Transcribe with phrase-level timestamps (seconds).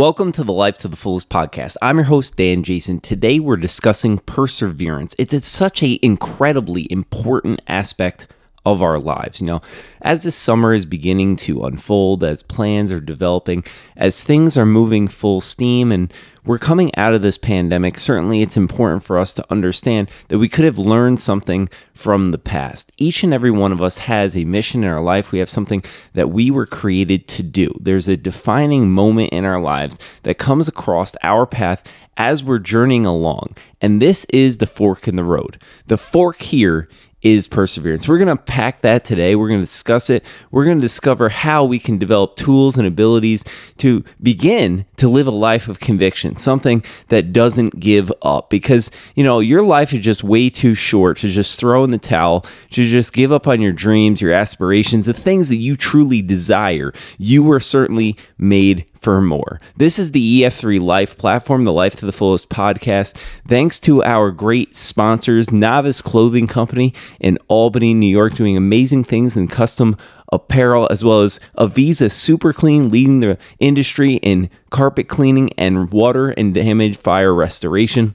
[0.00, 1.76] Welcome to the Life to the Fullest podcast.
[1.82, 3.00] I'm your host, Dan Jason.
[3.00, 5.14] Today we're discussing perseverance.
[5.18, 8.26] It's, such an incredibly important aspect
[8.64, 9.40] of our lives.
[9.40, 9.62] You know,
[10.02, 13.64] as this summer is beginning to unfold, as plans are developing,
[13.96, 16.12] as things are moving full steam, and
[16.44, 20.48] we're coming out of this pandemic, certainly it's important for us to understand that we
[20.48, 22.92] could have learned something from the past.
[22.96, 25.32] Each and every one of us has a mission in our life.
[25.32, 25.82] We have something
[26.14, 27.74] that we were created to do.
[27.78, 31.84] There's a defining moment in our lives that comes across our path
[32.16, 33.56] as we're journeying along.
[33.80, 35.58] And this is the fork in the road.
[35.86, 36.88] The fork here
[37.22, 38.08] is perseverance.
[38.08, 39.36] We're going to pack that today.
[39.36, 40.24] We're going to discuss it.
[40.50, 43.44] We're going to discover how we can develop tools and abilities
[43.78, 48.48] to begin to live a life of conviction, something that doesn't give up.
[48.48, 51.98] Because, you know, your life is just way too short to just throw in the
[51.98, 56.22] towel, to just give up on your dreams, your aspirations, the things that you truly
[56.22, 56.92] desire.
[57.18, 59.60] You were certainly made for more.
[59.76, 63.16] This is the EF3 Life platform, the Life to the Fullest podcast.
[63.48, 69.36] Thanks to our great sponsors, Novice Clothing Company in Albany, New York, doing amazing things
[69.36, 69.96] in custom
[70.30, 76.30] apparel, as well as Avisa Super Clean, leading the industry in carpet cleaning and water
[76.30, 78.14] and damage fire restoration.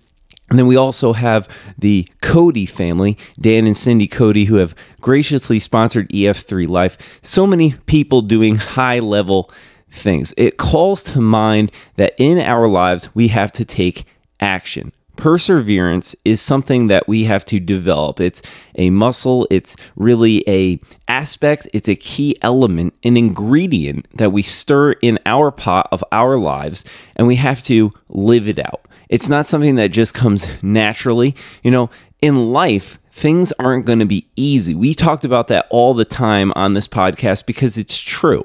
[0.51, 1.47] And then we also have
[1.79, 7.19] the Cody family, Dan and Cindy Cody, who have graciously sponsored EF3 Life.
[7.23, 9.49] So many people doing high level
[9.95, 10.33] things.
[10.37, 14.05] It calls to mind that in our lives, we have to take
[14.39, 14.91] action.
[15.15, 18.19] Perseverance is something that we have to develop.
[18.19, 18.41] It's
[18.75, 24.91] a muscle, it's really a aspect, it's a key element, an ingredient that we stir
[24.93, 26.83] in our pot of our lives
[27.15, 28.87] and we have to live it out.
[29.07, 31.35] It's not something that just comes naturally.
[31.63, 31.89] You know,
[32.21, 34.75] in life, things aren't going to be easy.
[34.75, 38.43] We talked about that all the time on this podcast because it's true.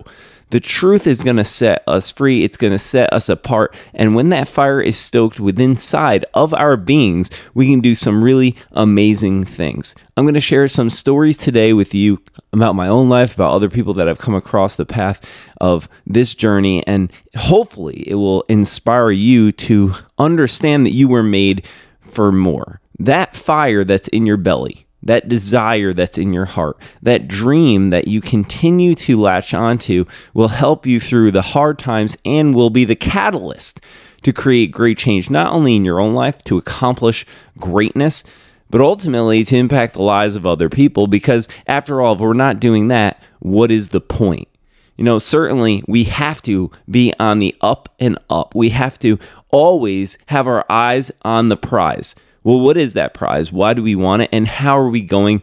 [0.50, 2.44] The truth is going to set us free.
[2.44, 3.74] It's going to set us apart.
[3.94, 8.24] And when that fire is stoked within inside of our beings, we can do some
[8.24, 9.94] really amazing things.
[10.16, 12.20] I'm going to share some stories today with you
[12.52, 15.24] about my own life, about other people that have come across the path
[15.60, 21.64] of this journey, and hopefully it will inspire you to understand that you were made
[22.00, 22.80] for more.
[22.98, 28.08] That fire that's in your belly, that desire that's in your heart, that dream that
[28.08, 32.84] you continue to latch onto will help you through the hard times and will be
[32.84, 33.80] the catalyst
[34.22, 37.24] to create great change, not only in your own life, to accomplish
[37.58, 38.22] greatness,
[38.68, 41.06] but ultimately to impact the lives of other people.
[41.06, 44.48] Because after all, if we're not doing that, what is the point?
[44.96, 48.54] You know, certainly we have to be on the up and up.
[48.54, 49.18] We have to
[49.48, 52.14] always have our eyes on the prize.
[52.42, 53.52] Well, what is that prize?
[53.52, 54.30] Why do we want it?
[54.32, 55.42] And how are we going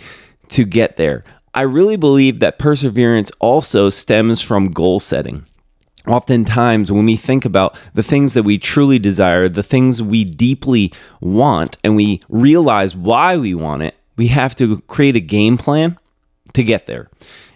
[0.50, 1.24] to get there?
[1.54, 5.46] I really believe that perseverance also stems from goal setting.
[6.08, 10.94] Oftentimes, when we think about the things that we truly desire, the things we deeply
[11.20, 15.98] want, and we realize why we want it, we have to create a game plan
[16.54, 17.10] to get there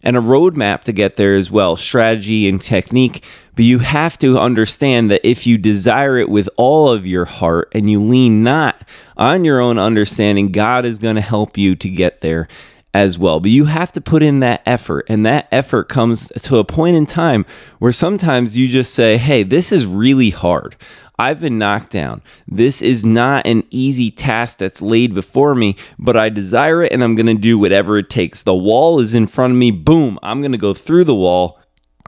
[0.04, 3.24] and a roadmap to get there as well, strategy and technique.
[3.56, 7.70] But you have to understand that if you desire it with all of your heart
[7.74, 8.88] and you lean not
[9.18, 12.48] on your own understanding, God is going to help you to get there
[12.94, 13.40] as well.
[13.40, 16.98] But you have to put in that effort, and that effort comes to a point
[16.98, 17.46] in time
[17.80, 20.76] where sometimes you just say, Hey, this is really hard.
[21.22, 22.24] I've been knocked down.
[22.48, 27.04] This is not an easy task that's laid before me, but I desire it and
[27.04, 28.42] I'm going to do whatever it takes.
[28.42, 29.70] The wall is in front of me.
[29.70, 31.60] Boom, I'm going to go through the wall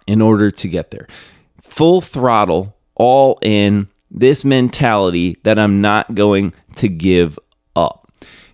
[0.07, 1.07] in order to get there.
[1.61, 7.38] Full throttle, all in this mentality that I'm not going to give
[7.75, 8.03] up.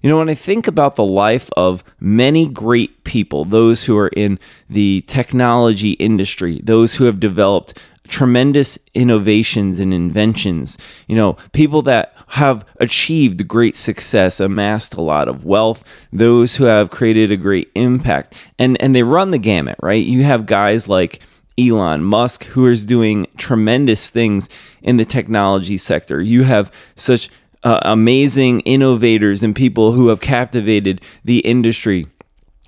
[0.01, 4.09] You know, when I think about the life of many great people, those who are
[4.09, 4.39] in
[4.69, 7.77] the technology industry, those who have developed
[8.07, 10.77] tremendous innovations and inventions.
[11.07, 16.65] You know, people that have achieved great success, amassed a lot of wealth, those who
[16.65, 18.35] have created a great impact.
[18.57, 20.03] And and they run the gamut, right?
[20.03, 21.21] You have guys like
[21.57, 24.49] Elon Musk who is doing tremendous things
[24.81, 26.21] in the technology sector.
[26.21, 27.29] You have such
[27.63, 32.07] uh, amazing innovators and people who have captivated the industry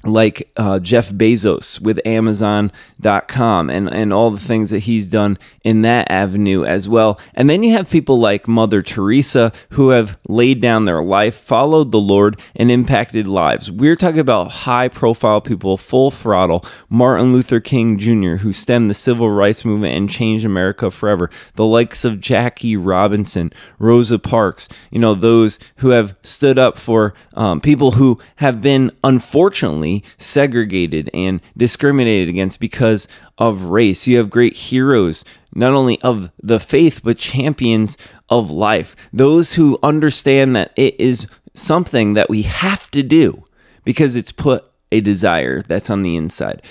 [0.04, 5.82] like uh, Jeff Bezos with Amazon.com and, and all the things that he's done in
[5.84, 7.20] that avenue as well.
[7.34, 11.92] And then you have people like Mother Teresa who have laid down their life, followed
[11.92, 13.70] the Lord, and impacted lives.
[13.70, 16.66] We're talking about high profile people, full throttle.
[16.90, 21.30] Martin Luther King Jr., who stemmed the civil rights movement and changed America forever.
[21.56, 27.14] The likes of Jackie Robinson, Rosa Parks, you know, those who have stood up for
[27.34, 33.08] um, people who have been, unfortunately, segregated and discriminated against because
[33.38, 34.08] of race.
[34.08, 37.98] You have great heroes, not only of the faith, but champions
[38.30, 38.96] of life.
[39.12, 43.46] Those who understand that it is something that we have to do
[43.84, 46.62] because it's put a desire that's on the inside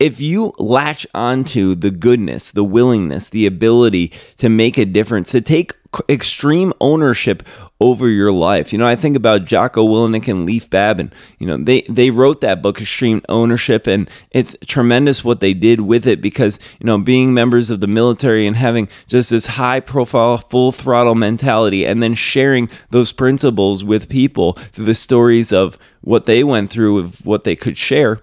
[0.00, 5.42] if you latch onto the goodness, the willingness, the ability to make a difference, to
[5.42, 5.74] take
[6.08, 7.42] extreme ownership
[7.80, 8.72] over your life.
[8.72, 11.12] You know, I think about Jocko Willink and Leif Babin.
[11.38, 15.80] You know, they they wrote that book, Extreme Ownership, and it's tremendous what they did
[15.80, 19.80] with it because you know, being members of the military and having just this high
[19.80, 25.78] profile, full throttle mentality, and then sharing those principles with people through the stories of
[26.02, 28.20] what they went through, of what they could share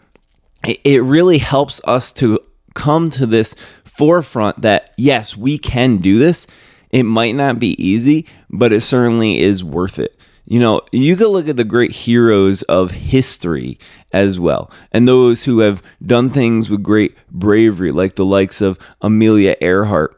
[0.64, 2.40] it really helps us to
[2.74, 6.48] come to this forefront that yes, we can do this.
[6.92, 10.20] It might not be easy, but it certainly is worth it.
[10.46, 13.78] You know, you can look at the great heroes of history
[14.14, 18.80] as well, and those who have done things with great bravery, like the likes of
[19.02, 20.18] Amelia Earhart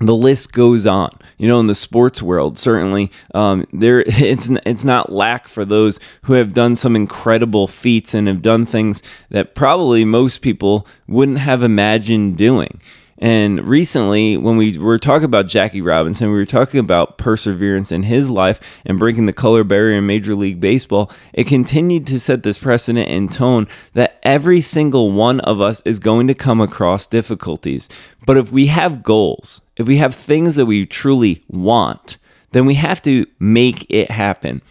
[0.00, 1.10] the list goes on.
[1.38, 5.98] You know, in the sports world, certainly um, there it's it's not lack for those
[6.22, 11.38] who have done some incredible feats and have done things that probably most people wouldn't
[11.38, 12.80] have imagined doing.
[13.20, 18.04] And recently, when we were talking about Jackie Robinson, we were talking about perseverance in
[18.04, 21.10] his life and breaking the color barrier in Major League Baseball.
[21.32, 25.98] It continued to set this precedent and tone that every single one of us is
[25.98, 27.88] going to come across difficulties.
[28.24, 32.18] But if we have goals, if we have things that we truly want,
[32.52, 34.62] then we have to make it happen.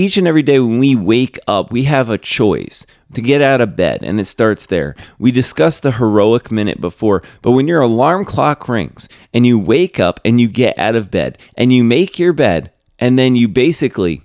[0.00, 3.60] Each and every day when we wake up, we have a choice to get out
[3.60, 4.96] of bed, and it starts there.
[5.18, 10.00] We discussed the heroic minute before, but when your alarm clock rings and you wake
[10.00, 13.46] up and you get out of bed and you make your bed, and then you
[13.46, 14.22] basically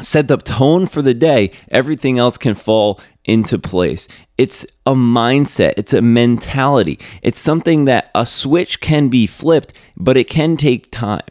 [0.00, 4.08] set the tone for the day, everything else can fall into place.
[4.36, 6.98] It's a mindset, it's a mentality.
[7.22, 11.22] It's something that a switch can be flipped, but it can take time.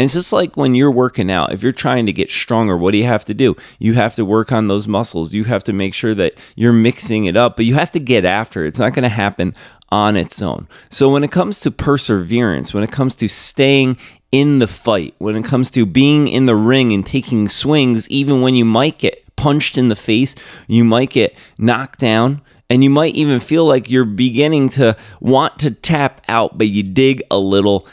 [0.00, 2.92] And it's just like when you're working out, if you're trying to get stronger, what
[2.92, 3.54] do you have to do?
[3.78, 5.34] You have to work on those muscles.
[5.34, 8.24] You have to make sure that you're mixing it up, but you have to get
[8.24, 8.68] after it.
[8.68, 9.54] It's not going to happen
[9.90, 10.68] on its own.
[10.88, 13.98] So when it comes to perseverance, when it comes to staying
[14.32, 18.40] in the fight, when it comes to being in the ring and taking swings, even
[18.40, 20.34] when you might get punched in the face,
[20.66, 25.58] you might get knocked down, and you might even feel like you're beginning to want
[25.58, 27.86] to tap out, but you dig a little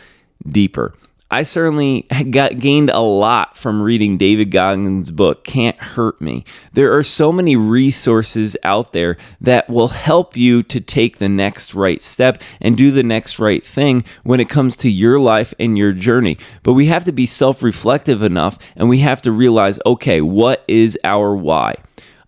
[0.48, 0.94] deeper.
[1.29, 6.45] I certainly got gained a lot from reading David Goggins' book, Can't Hurt Me.
[6.74, 11.75] There are so many resources out there that will help you to take the next
[11.75, 15.77] right step and do the next right thing when it comes to your life and
[15.77, 16.38] your journey.
[16.63, 20.63] But we have to be self reflective enough and we have to realize okay, what
[20.68, 21.75] is our why?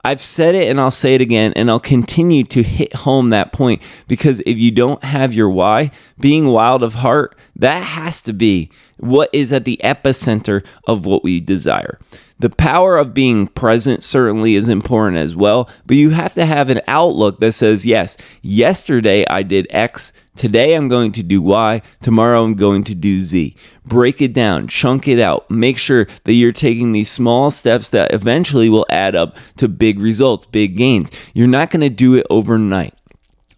[0.03, 3.51] I've said it and I'll say it again, and I'll continue to hit home that
[3.51, 8.33] point because if you don't have your why, being wild of heart, that has to
[8.33, 11.99] be what is at the epicenter of what we desire.
[12.39, 16.69] The power of being present certainly is important as well, but you have to have
[16.69, 21.81] an outlook that says, yes, yesterday I did X, today I'm going to do Y,
[22.01, 23.55] tomorrow I'm going to do Z.
[23.85, 28.13] Break it down, chunk it out, make sure that you're taking these small steps that
[28.13, 31.11] eventually will add up to big results, big gains.
[31.33, 32.93] You're not going to do it overnight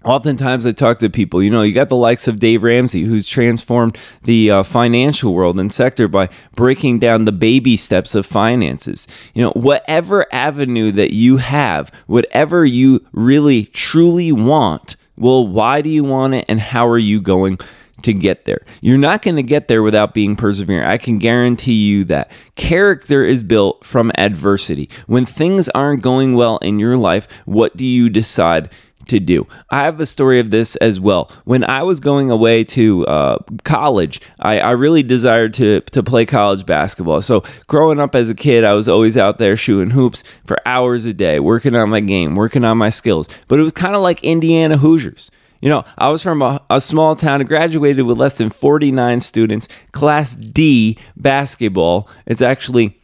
[0.03, 3.27] oftentimes I talk to people, you know, you got the likes of Dave Ramsey, who's
[3.27, 9.07] transformed the uh, financial world and sector by breaking down the baby steps of finances.
[9.33, 15.89] You know, whatever avenue that you have, whatever you really truly want, well, why do
[15.89, 17.59] you want it and how are you going?
[18.03, 18.61] to get there.
[18.81, 20.87] You're not going to get there without being perseverant.
[20.87, 22.31] I can guarantee you that.
[22.55, 24.89] Character is built from adversity.
[25.05, 28.71] When things aren't going well in your life, what do you decide
[29.11, 29.45] to do.
[29.69, 31.29] I have a story of this as well.
[31.43, 36.25] When I was going away to uh, college, I, I, really desired to, to play
[36.25, 37.21] college basketball.
[37.21, 41.05] So, growing up as a kid, I was always out there shooting hoops for hours
[41.05, 43.27] a day, working on my game, working on my skills.
[43.47, 45.29] But it was kind of like Indiana Hoosiers.
[45.61, 49.67] You know, I was from a, a small town graduated with less than 49 students,
[49.91, 52.09] Class D basketball.
[52.25, 53.00] It's actually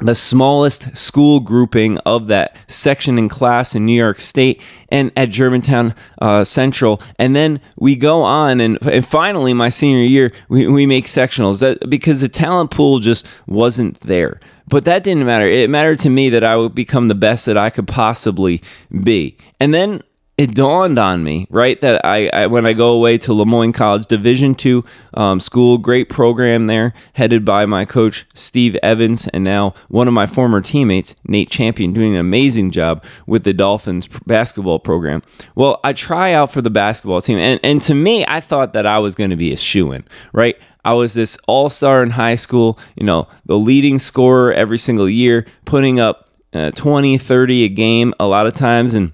[0.00, 5.28] the smallest school grouping of that section in class in New York State and at
[5.28, 7.00] Germantown uh, Central.
[7.18, 11.60] And then we go on, and, and finally, my senior year, we, we make sectionals
[11.60, 14.40] that, because the talent pool just wasn't there.
[14.66, 15.46] But that didn't matter.
[15.46, 18.62] It mattered to me that I would become the best that I could possibly
[19.02, 19.36] be.
[19.58, 20.02] And then
[20.40, 23.74] it dawned on me, right, that I, I when I go away to Le Moyne
[23.74, 24.82] College, Division two
[25.12, 30.14] um, school, great program there, headed by my coach Steve Evans, and now one of
[30.14, 35.22] my former teammates, Nate Champion, doing an amazing job with the Dolphins basketball program.
[35.54, 38.86] Well, I try out for the basketball team, and and to me, I thought that
[38.86, 40.56] I was going to be a shoe in, right?
[40.86, 45.06] I was this all star in high school, you know, the leading scorer every single
[45.06, 49.12] year, putting up uh, 20, 30 a game a lot of times, and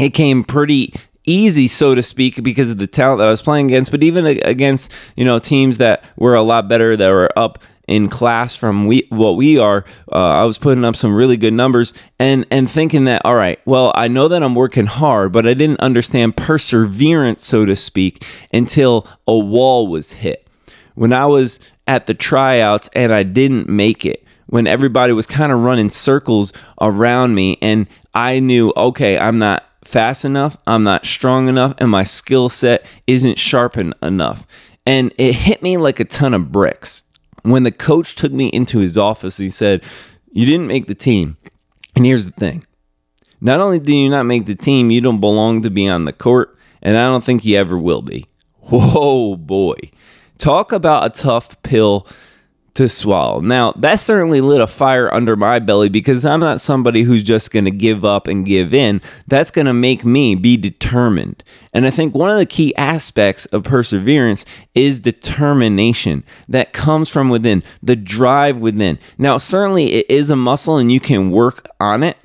[0.00, 3.66] it came pretty easy, so to speak, because of the talent that I was playing
[3.66, 3.90] against.
[3.90, 8.08] But even against you know teams that were a lot better, that were up in
[8.08, 11.92] class from we what we are, uh, I was putting up some really good numbers
[12.18, 15.54] and and thinking that all right, well, I know that I'm working hard, but I
[15.54, 20.46] didn't understand perseverance, so to speak, until a wall was hit.
[20.94, 25.52] When I was at the tryouts and I didn't make it, when everybody was kind
[25.52, 31.04] of running circles around me and I knew, okay, I'm not fast enough, I'm not
[31.04, 34.46] strong enough, and my skill set isn't sharpened enough.
[34.86, 37.02] And it hit me like a ton of bricks.
[37.42, 39.82] When the coach took me into his office, he said,
[40.32, 41.36] You didn't make the team.
[41.96, 42.64] And here's the thing
[43.40, 46.12] not only do you not make the team, you don't belong to be on the
[46.12, 48.26] court, and I don't think you ever will be.
[48.60, 49.76] Whoa, boy.
[50.38, 52.06] Talk about a tough pill
[52.74, 53.40] to swallow.
[53.40, 57.50] Now, that certainly lit a fire under my belly because I'm not somebody who's just
[57.50, 59.00] going to give up and give in.
[59.26, 61.42] That's going to make me be determined.
[61.72, 67.28] And I think one of the key aspects of perseverance is determination that comes from
[67.28, 68.98] within, the drive within.
[69.18, 72.16] Now, certainly it is a muscle and you can work on it,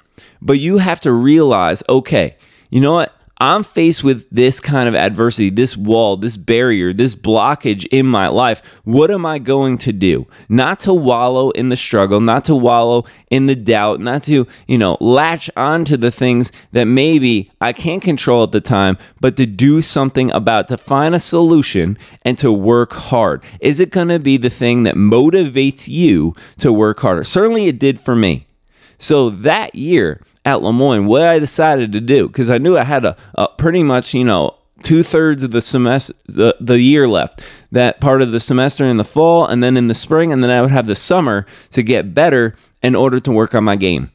[0.41, 2.37] but you have to realize okay,
[2.69, 3.14] you know what?
[3.37, 8.29] I'm faced with this kind of adversity, this wall, this barrier, this blockage in my
[8.29, 8.61] life.
[8.85, 10.25] What am I going to do?
[10.47, 14.77] Not to wallow in the struggle, not to wallow in the doubt, not to, you
[14.77, 19.45] know, latch onto the things that maybe I can't control at the time, but to
[19.45, 23.43] do something about, to find a solution and to work hard.
[23.59, 27.25] Is it going to be the thing that motivates you to work harder?
[27.25, 28.47] Certainly it did for me.
[28.97, 32.83] So that year, at Le Moyne, what I decided to do, because I knew I
[32.83, 37.07] had a, a pretty much, you know, two thirds of the semester, the, the year
[37.07, 37.41] left.
[37.71, 40.51] That part of the semester in the fall, and then in the spring, and then
[40.51, 44.11] I would have the summer to get better in order to work on my game.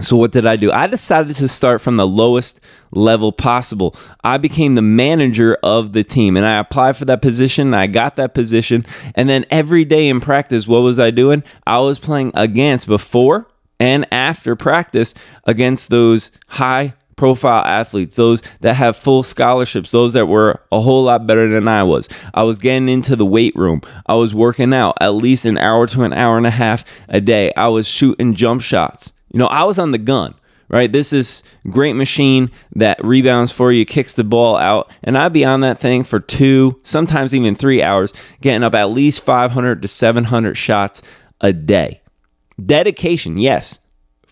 [0.00, 0.72] So, what did I do?
[0.72, 2.60] I decided to start from the lowest
[2.92, 3.94] level possible.
[4.24, 7.74] I became the manager of the team and I applied for that position.
[7.74, 8.86] I got that position.
[9.14, 11.42] And then every day in practice, what was I doing?
[11.66, 13.48] I was playing against before
[13.82, 15.12] and after practice
[15.44, 21.02] against those high profile athletes, those that have full scholarships, those that were a whole
[21.02, 22.08] lot better than I was.
[22.32, 23.80] I was getting into the weight room.
[24.06, 27.20] I was working out at least an hour to an hour and a half a
[27.20, 27.52] day.
[27.56, 29.12] I was shooting jump shots.
[29.32, 30.34] You know, I was on the gun.
[30.68, 35.34] Right, this is great machine that rebounds for you, kicks the ball out, and I'd
[35.34, 39.82] be on that thing for two, sometimes even three hours, getting up at least 500
[39.82, 41.02] to 700 shots
[41.42, 42.01] a day.
[42.64, 43.78] Dedication, yes,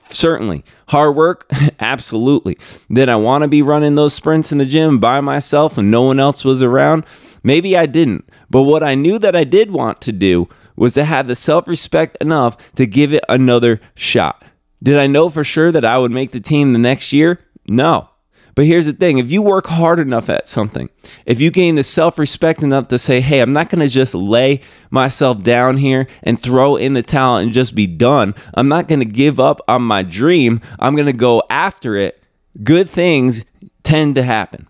[0.08, 0.64] certainly.
[0.88, 1.50] Hard work,
[1.80, 2.58] absolutely.
[2.90, 6.02] Did I want to be running those sprints in the gym by myself and no
[6.02, 7.04] one else was around?
[7.42, 8.28] Maybe I didn't.
[8.50, 11.68] But what I knew that I did want to do was to have the self
[11.68, 14.44] respect enough to give it another shot.
[14.82, 17.40] Did I know for sure that I would make the team the next year?
[17.68, 18.09] No.
[18.54, 20.90] But here's the thing if you work hard enough at something,
[21.26, 24.14] if you gain the self respect enough to say, hey, I'm not going to just
[24.14, 28.88] lay myself down here and throw in the towel and just be done, I'm not
[28.88, 32.22] going to give up on my dream, I'm going to go after it,
[32.62, 33.44] good things
[33.82, 34.66] tend to happen.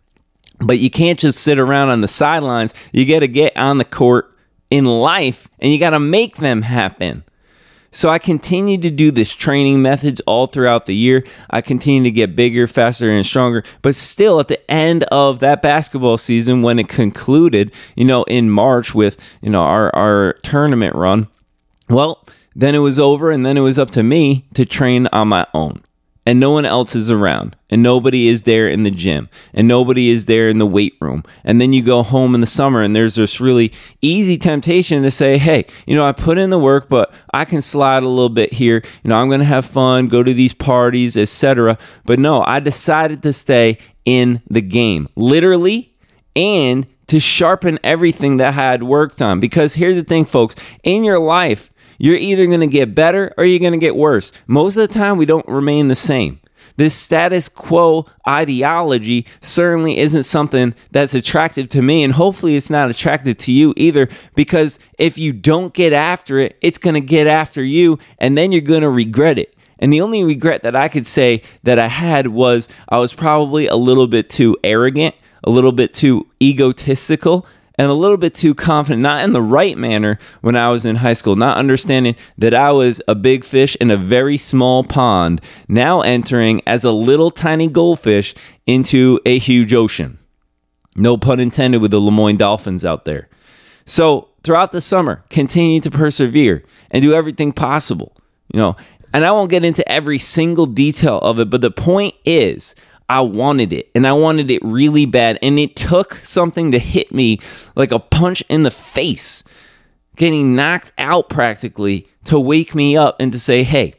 [0.60, 2.74] But you can't just sit around on the sidelines.
[2.92, 4.36] You got to get on the court
[4.68, 7.24] in life and you got to make them happen.
[7.90, 11.24] So I continued to do this training methods all throughout the year.
[11.50, 13.64] I continued to get bigger, faster, and stronger.
[13.82, 18.50] But still, at the end of that basketball season, when it concluded, you know, in
[18.50, 21.26] March with you know our our tournament run,
[21.88, 25.28] well, then it was over, and then it was up to me to train on
[25.28, 25.82] my own
[26.26, 27.56] and no one else is around.
[27.70, 29.28] And nobody is there in the gym.
[29.54, 31.24] And nobody is there in the weight room.
[31.44, 33.72] And then you go home in the summer and there's this really
[34.02, 37.62] easy temptation to say hey you know i put in the work but i can
[37.62, 38.82] slide a little bit here.
[39.02, 42.60] You know i'm going to have fun go to these parties etc but no i
[42.60, 45.08] decided to stay in the game.
[45.16, 45.90] Literally
[46.36, 49.40] and to sharpen everything that I had worked on.
[49.40, 50.54] Because here's the thing folks.
[50.84, 51.70] In your life
[52.00, 54.32] you're either going to get better or you're going to get worse.
[54.46, 56.40] Most of the time, we don't remain the same.
[56.76, 62.90] This status quo ideology certainly isn't something that's attractive to me, and hopefully, it's not
[62.90, 64.08] attractive to you either.
[64.34, 68.50] Because if you don't get after it, it's going to get after you, and then
[68.50, 69.54] you're going to regret it.
[69.78, 73.66] And the only regret that I could say that I had was I was probably
[73.66, 75.14] a little bit too arrogant,
[75.44, 77.46] a little bit too egotistical,
[77.80, 80.96] and a little bit too confident, not in the right manner when I was in
[80.96, 85.40] high school, not understanding that I was a big fish in a very small pond,
[85.66, 88.34] now entering as a little tiny goldfish
[88.66, 90.18] into a huge ocean.
[90.94, 93.30] No pun intended with the Le Moyne Dolphins out there.
[93.86, 98.12] So, throughout the summer, continue to persevere and do everything possible.
[98.52, 98.76] You know,
[99.14, 102.74] and I won't get into every single detail of it, but the point is,
[103.10, 105.36] I wanted it and I wanted it really bad.
[105.42, 107.40] And it took something to hit me
[107.74, 109.42] like a punch in the face,
[110.14, 113.94] getting knocked out practically to wake me up and to say, hey,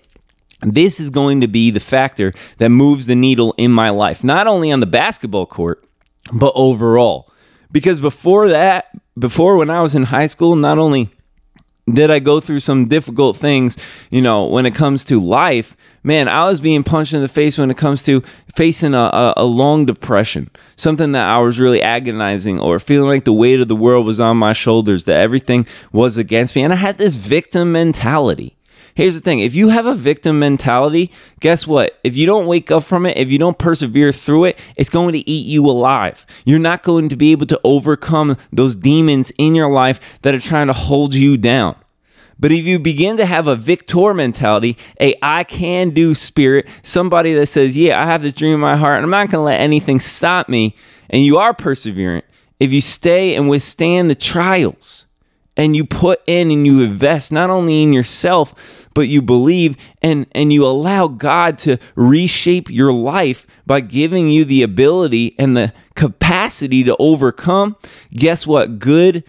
[0.61, 4.47] this is going to be the factor that moves the needle in my life, not
[4.47, 5.83] only on the basketball court,
[6.31, 7.29] but overall.
[7.69, 11.09] Because before that, before when I was in high school, not only
[11.95, 13.77] did I go through some difficult things,
[14.09, 17.57] you know, when it comes to life, man, I was being punched in the face
[17.57, 18.21] when it comes to
[18.55, 23.25] facing a, a, a, long depression, something that I was really agonizing or feeling like
[23.25, 26.63] the weight of the world was on my shoulders, that everything was against me.
[26.63, 28.57] And I had this victim mentality.
[28.95, 31.99] Here's the thing if you have a victim mentality, guess what?
[32.03, 35.13] If you don't wake up from it, if you don't persevere through it, it's going
[35.13, 36.25] to eat you alive.
[36.45, 40.39] You're not going to be able to overcome those demons in your life that are
[40.39, 41.75] trying to hold you down.
[42.39, 47.35] But if you begin to have a victor mentality, a I can do spirit, somebody
[47.35, 49.45] that says, Yeah, I have this dream in my heart and I'm not going to
[49.45, 50.75] let anything stop me,
[51.09, 52.23] and you are perseverant,
[52.59, 55.05] if you stay and withstand the trials,
[55.61, 60.25] and you put in and you invest not only in yourself but you believe and
[60.31, 65.71] and you allow God to reshape your life by giving you the ability and the
[65.95, 67.77] capacity to overcome.
[68.11, 68.79] Guess what?
[68.79, 69.23] Good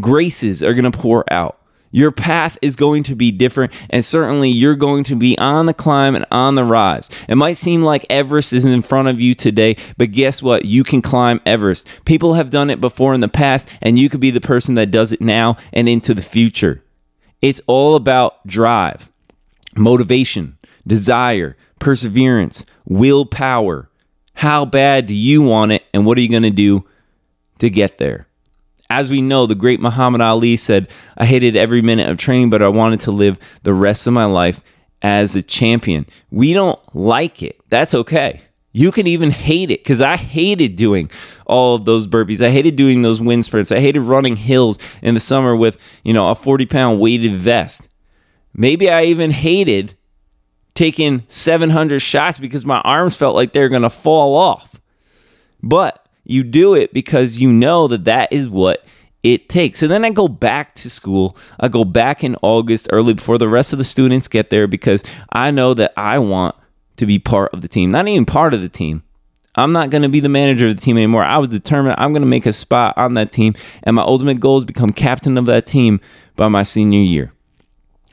[0.00, 1.60] graces are going to pour out
[1.94, 5.72] your path is going to be different, and certainly you're going to be on the
[5.72, 7.08] climb and on the rise.
[7.28, 10.64] It might seem like Everest is in front of you today, but guess what?
[10.64, 11.86] You can climb Everest.
[12.04, 14.90] People have done it before in the past, and you could be the person that
[14.90, 16.82] does it now and into the future.
[17.40, 19.12] It's all about drive,
[19.76, 23.88] motivation, desire, perseverance, willpower.
[24.34, 26.88] How bad do you want it, and what are you going to do
[27.60, 28.26] to get there?
[28.94, 32.62] As we know, the great Muhammad Ali said, I hated every minute of training, but
[32.62, 34.62] I wanted to live the rest of my life
[35.02, 36.06] as a champion.
[36.30, 37.60] We don't like it.
[37.70, 38.42] That's okay.
[38.72, 41.10] You can even hate it because I hated doing
[41.44, 42.40] all of those burpees.
[42.40, 43.72] I hated doing those wind sprints.
[43.72, 47.88] I hated running hills in the summer with, you know, a 40 pound weighted vest.
[48.54, 49.94] Maybe I even hated
[50.76, 54.80] taking 700 shots because my arms felt like they were going to fall off.
[55.64, 58.84] But you do it because you know that that is what
[59.22, 59.78] it takes.
[59.78, 61.36] So then I go back to school.
[61.58, 65.02] I go back in August early before the rest of the students get there because
[65.32, 66.54] I know that I want
[66.96, 67.90] to be part of the team.
[67.90, 69.02] Not even part of the team.
[69.56, 71.22] I'm not going to be the manager of the team anymore.
[71.22, 74.40] I was determined I'm going to make a spot on that team, and my ultimate
[74.40, 76.00] goal is become captain of that team
[76.34, 77.32] by my senior year.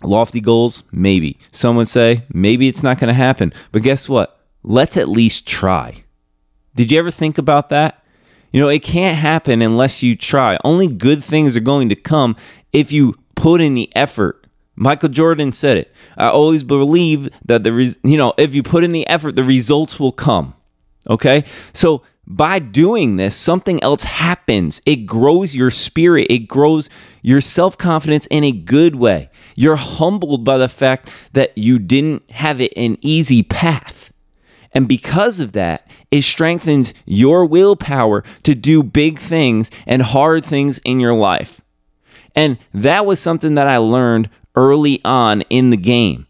[0.04, 1.39] Lofty goals, maybe.
[1.52, 3.54] Some would say maybe it's not going to happen.
[3.71, 4.39] But guess what?
[4.63, 6.04] Let's at least try.
[6.76, 8.01] Did you ever think about that?
[8.52, 10.58] You know, it can't happen unless you try.
[10.64, 12.36] Only good things are going to come
[12.74, 14.46] if you put in the effort.
[14.76, 15.94] Michael Jordan said it.
[16.18, 19.44] I always believe that the res- you know, if you put in the effort, the
[19.44, 20.56] results will come.
[21.10, 21.44] Okay?
[21.74, 24.82] So by doing this, something else happens.
[24.86, 26.90] It grows your spirit, it grows
[27.22, 29.30] your self confidence in a good way.
[29.56, 34.11] You're humbled by the fact that you didn't have it an easy path.
[34.74, 40.80] And because of that, it strengthens your willpower to do big things and hard things
[40.80, 41.62] in your life.
[42.36, 46.28] And that was something that I learned early on in the game.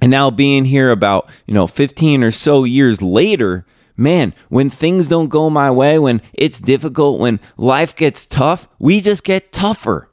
[0.00, 3.64] And now being here about, you know, 15 or so years later,
[3.96, 9.00] man, when things don't go my way, when it's difficult, when life gets tough, we
[9.00, 10.10] just get tougher.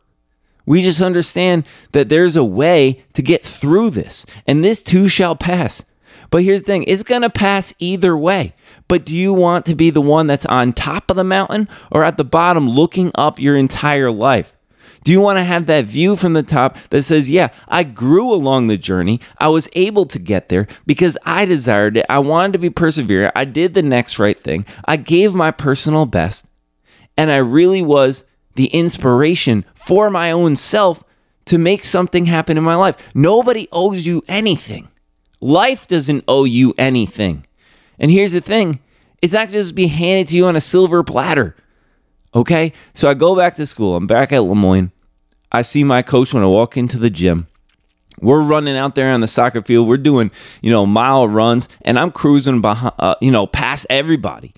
[0.66, 5.36] We just understand that there's a way to get through this, and this too shall
[5.36, 5.84] pass.
[6.32, 8.56] But here's the thing it's going to pass either way.
[8.88, 12.04] But do you want to be the one that's on top of the mountain or
[12.04, 14.58] at the bottom looking up your entire life?
[15.04, 18.32] Do you want to have that view from the top that says, Yeah, I grew
[18.32, 19.20] along the journey.
[19.40, 22.06] I was able to get there because I desired it.
[22.08, 23.32] I wanted to be perseverant.
[23.36, 24.66] I did the next right thing.
[24.86, 26.48] I gave my personal best.
[27.18, 31.04] And I really was the inspiration for my own self
[31.46, 32.96] to make something happen in my life.
[33.16, 34.88] Nobody owes you anything.
[35.42, 37.46] Life doesn't owe you anything.
[38.00, 38.80] And here's the thing
[39.22, 41.56] it's not just be handed to you on a silver platter.
[42.34, 42.74] Okay?
[42.94, 43.96] So I go back to school.
[43.96, 44.92] I'm back at Le Moyne.
[45.52, 47.48] I see my coach when I walk into the gym.
[48.22, 49.88] We're running out there on the soccer field.
[49.88, 54.54] We're doing, you know, mile runs, and I'm cruising behind, uh, you know, past everybody.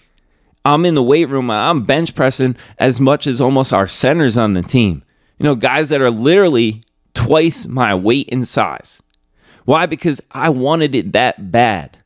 [0.65, 1.49] I'm in the weight room.
[1.49, 5.03] I'm bench pressing as much as almost our centers on the team.
[5.39, 9.01] You know, guys that are literally twice my weight and size.
[9.65, 9.85] Why?
[9.85, 11.99] Because I wanted it that bad.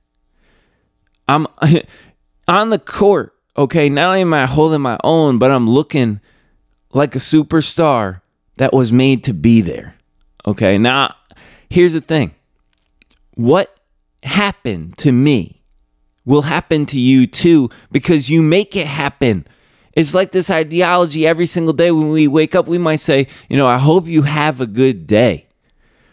[1.28, 1.48] I'm
[2.48, 3.90] on the court, okay?
[3.90, 6.22] Not only am I holding my own, but I'm looking
[6.94, 8.22] like a superstar
[8.58, 9.96] that was made to be there.
[10.46, 11.16] Okay, now
[11.70, 12.34] here's the thing
[13.36, 13.80] what
[14.24, 15.62] happened to me
[16.26, 19.46] will happen to you too because you make it happen.
[19.94, 23.58] It's like this ideology every single day when we wake up, we might say, you
[23.58, 25.47] know, I hope you have a good day.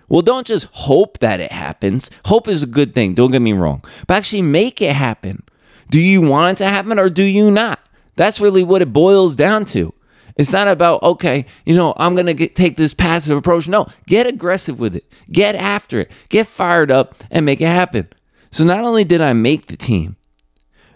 [0.08, 2.10] Well, don't just hope that it happens.
[2.26, 5.42] Hope is a good thing, don't get me wrong, but actually make it happen.
[5.90, 7.80] Do you want it to happen or do you not?
[8.16, 9.92] That's really what it boils down to.
[10.36, 13.68] It's not about, okay, you know, I'm going to take this passive approach.
[13.68, 15.04] No, get aggressive with it.
[15.30, 16.10] Get after it.
[16.28, 18.08] Get fired up and make it happen.
[18.50, 20.16] So not only did I make the team,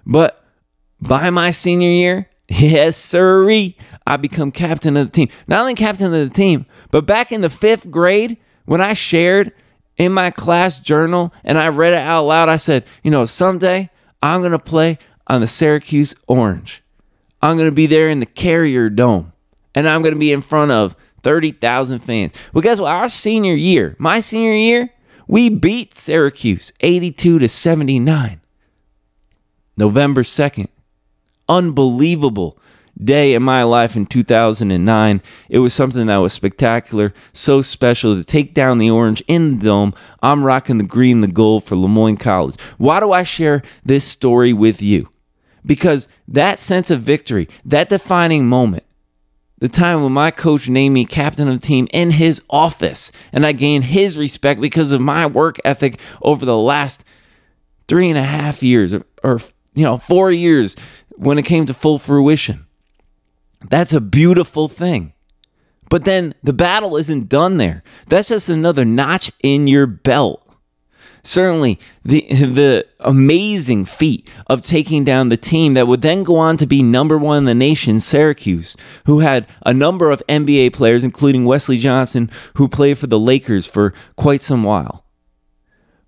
[0.05, 0.45] but
[1.01, 5.29] by my senior year, yes, sirree, I become captain of the team.
[5.47, 8.39] Not only captain of the team, but back in the fifth grade,
[8.69, 9.53] when I shared
[9.97, 13.89] in my class journal and I read it out loud, I said, you know, someday
[14.23, 16.83] I'm going to play on the Syracuse Orange.
[17.41, 19.33] I'm going to be there in the Carrier Dome
[19.75, 22.33] and I'm going to be in front of 30,000 fans.
[22.53, 22.91] Well, guess what?
[22.93, 24.91] Our senior year, my senior year,
[25.27, 28.41] we beat Syracuse 82 to 79.
[29.79, 30.69] November 2nd.
[31.49, 32.59] Unbelievable
[33.03, 35.23] day in my life in 2009.
[35.49, 39.67] It was something that was spectacular, so special to take down the orange in the
[39.67, 39.95] dome.
[40.23, 42.61] I'm rocking the green, the gold for Le Moyne College.
[42.79, 45.09] Why do I share this story with you?
[45.65, 48.85] Because that sense of victory, that defining moment,
[49.59, 53.45] the time when my coach named me captain of the team in his office, and
[53.45, 57.05] I gained his respect because of my work ethic over the last
[57.89, 59.41] three and a half years or
[59.75, 60.77] you know, four years
[61.17, 62.67] when it came to full fruition.
[63.61, 65.13] That's a beautiful thing.
[65.91, 67.83] But then the battle isn't done there.
[68.07, 70.45] That's just another notch in your belt.
[71.25, 76.57] Certainly, the the amazing feat of taking down the team that would then go on
[76.59, 81.05] to be number one in the nation, Syracuse, who had a number of NBA players,
[81.05, 85.05] including Wesley Johnson, who played for the Lakers for quite some while.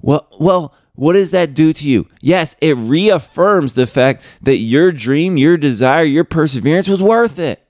[0.01, 2.07] Well, well, what does that do to you?
[2.21, 7.67] Yes, it reaffirms the fact that your dream, your desire, your perseverance was worth it.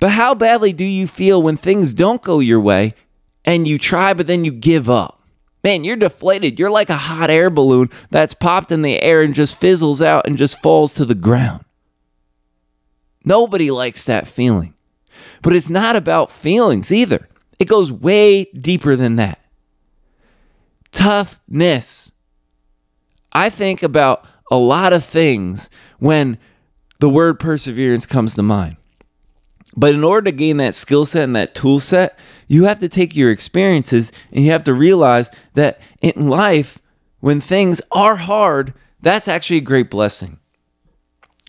[0.00, 2.96] But how badly do you feel when things don't go your way
[3.44, 5.22] and you try, but then you give up?
[5.62, 6.58] Man, you're deflated.
[6.58, 10.26] You're like a hot air balloon that's popped in the air and just fizzles out
[10.26, 11.64] and just falls to the ground.
[13.24, 14.74] Nobody likes that feeling.
[15.40, 17.28] But it's not about feelings either,
[17.60, 19.38] it goes way deeper than that.
[20.90, 22.10] Toughness
[23.32, 26.38] I think about a lot of things when
[26.98, 28.76] the word perseverance comes to mind.
[29.76, 32.88] But in order to gain that skill set and that tool set, you have to
[32.88, 36.78] take your experiences and you have to realize that in life,
[37.20, 40.38] when things are hard, that's actually a great blessing.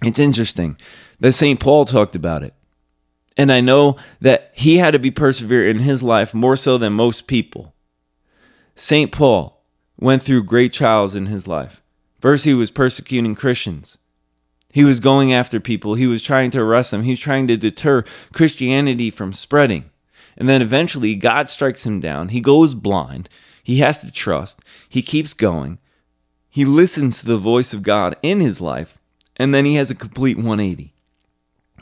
[0.03, 0.77] It's interesting
[1.19, 1.59] that St.
[1.59, 2.53] Paul talked about it.
[3.37, 6.93] And I know that he had to be perseverant in his life more so than
[6.93, 7.73] most people.
[8.75, 9.11] St.
[9.11, 9.60] Paul,
[10.01, 11.81] went through great trials in his life.
[12.19, 13.97] First, he was persecuting Christians.
[14.73, 15.95] He was going after people.
[15.95, 17.03] He was trying to arrest them.
[17.03, 19.89] He was trying to deter Christianity from spreading.
[20.37, 22.29] And then eventually, God strikes him down.
[22.29, 23.29] He goes blind.
[23.63, 24.61] He has to trust.
[24.89, 25.79] He keeps going.
[26.49, 28.97] He listens to the voice of God in his life.
[29.37, 30.93] And then he has a complete 180.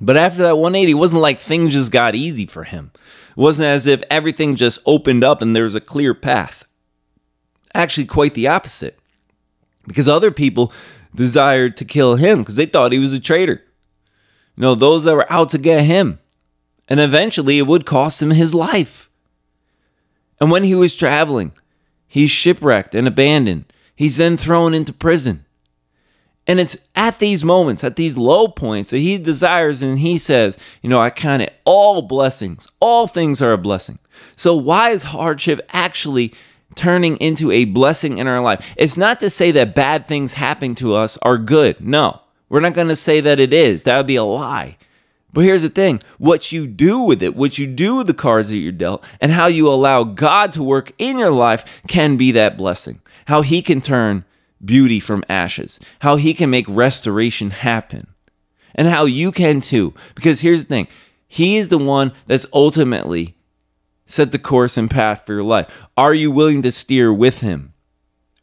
[0.02, 2.92] But after that 180, it wasn't like things just got easy for him.
[3.32, 6.66] It wasn't as if everything just opened up and there was a clear path.
[7.74, 8.98] Actually, quite the opposite.
[9.88, 10.74] Because other people
[11.14, 13.64] desired to kill him because they thought he was a traitor.
[14.56, 16.20] You know, those that were out to get him.
[16.88, 19.10] And eventually it would cost him his life.
[20.40, 21.52] And when he was traveling,
[22.08, 23.72] he's shipwrecked and abandoned.
[23.96, 25.46] He's then thrown into prison.
[26.48, 30.58] And it's at these moments, at these low points, that he desires and he says,
[30.82, 32.68] You know, I count it all blessings.
[32.80, 34.00] All things are a blessing.
[34.36, 36.34] So, why is hardship actually
[36.76, 38.74] turning into a blessing in our life.
[38.78, 41.82] It's not to say that bad things happening to us are good.
[41.82, 43.84] No, we're not going to say that it is.
[43.84, 44.78] That would be a lie.
[45.32, 48.50] But here's the thing what you do with it, what you do with the cards
[48.50, 52.32] that you're dealt, and how you allow God to work in your life can be
[52.32, 53.02] that blessing.
[53.26, 54.26] How He can turn
[54.64, 58.08] beauty from ashes, how He can make restoration happen,
[58.74, 59.94] and how you can too.
[60.16, 60.88] Because here's the thing
[61.28, 63.36] He is the one that's ultimately
[64.10, 65.88] set the course and path for your life?
[65.96, 67.74] Are you willing to steer with Him?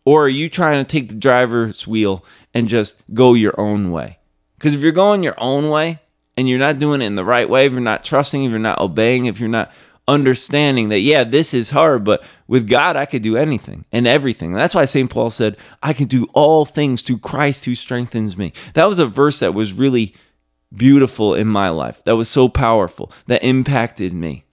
[0.07, 2.25] Or are you trying to take the driver's wheel
[2.55, 4.19] and just go your own way?
[4.57, 6.01] Because if you're going your own way
[6.37, 8.59] and you're not doing it in the right way, if you're not trusting, if you're
[8.61, 9.73] not obeying, if you're not
[10.09, 14.53] understanding that, yeah, this is hard, but with God, I could do anything and everything.
[14.53, 15.11] And that's why St.
[15.11, 18.53] Paul said, I can do all things through Christ who strengthens me.
[18.75, 20.15] That was a verse that was really
[20.73, 24.46] beautiful in my life, that was so powerful, that impacted me.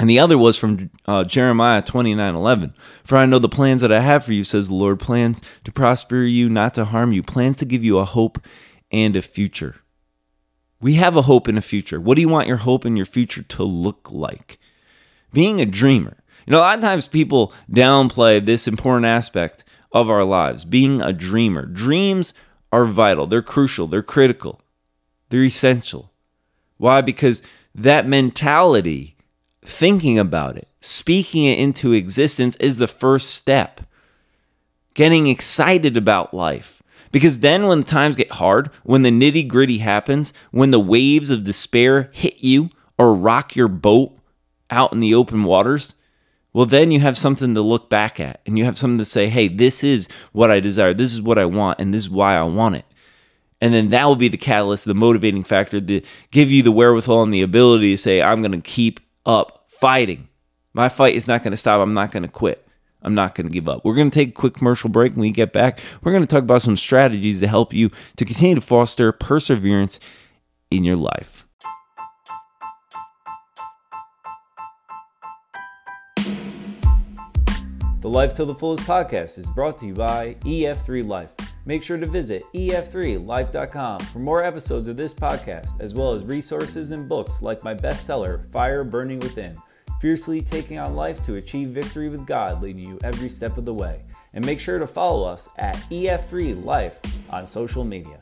[0.00, 2.74] And the other was from uh, Jeremiah 29 11.
[3.04, 5.70] For I know the plans that I have for you, says the Lord plans to
[5.70, 8.42] prosper you, not to harm you, plans to give you a hope
[8.90, 9.76] and a future.
[10.80, 12.00] We have a hope and a future.
[12.00, 14.58] What do you want your hope and your future to look like?
[15.32, 16.16] being a dreamer.
[16.46, 21.00] You know, a lot of times people downplay this important aspect of our lives being
[21.00, 21.66] a dreamer.
[21.66, 22.34] Dreams
[22.72, 24.60] are vital, they're crucial, they're critical,
[25.28, 26.12] they're essential.
[26.76, 27.00] Why?
[27.00, 27.42] Because
[27.74, 29.16] that mentality,
[29.64, 33.80] thinking about it, speaking it into existence is the first step.
[34.94, 36.82] Getting excited about life.
[37.12, 41.30] Because then, when the times get hard, when the nitty gritty happens, when the waves
[41.30, 44.16] of despair hit you or rock your boat,
[44.70, 45.94] out in the open waters,
[46.52, 49.28] well, then you have something to look back at and you have something to say,
[49.28, 50.94] hey, this is what I desire.
[50.94, 52.84] This is what I want, and this is why I want it.
[53.60, 57.22] And then that will be the catalyst, the motivating factor to give you the wherewithal
[57.22, 60.28] and the ability to say, I'm going to keep up fighting.
[60.72, 61.80] My fight is not going to stop.
[61.80, 62.66] I'm not going to quit.
[63.02, 63.84] I'm not going to give up.
[63.84, 65.12] We're going to take a quick commercial break.
[65.12, 68.24] When we get back, we're going to talk about some strategies to help you to
[68.24, 69.98] continue to foster perseverance
[70.70, 71.46] in your life.
[78.00, 81.34] The Life to the Fullest podcast is brought to you by EF3 Life.
[81.66, 86.92] Make sure to visit ef3life.com for more episodes of this podcast, as well as resources
[86.92, 89.58] and books like my bestseller, Fire Burning Within
[90.00, 93.74] Fiercely Taking on Life to Achieve Victory with God, leading you every step of the
[93.74, 94.02] way.
[94.32, 98.18] And make sure to follow us at EF3 Life on social media.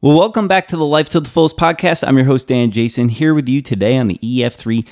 [0.00, 2.06] Well, welcome back to the Life to the Fullest podcast.
[2.06, 4.86] I'm your host, Dan Jason, here with you today on the EF3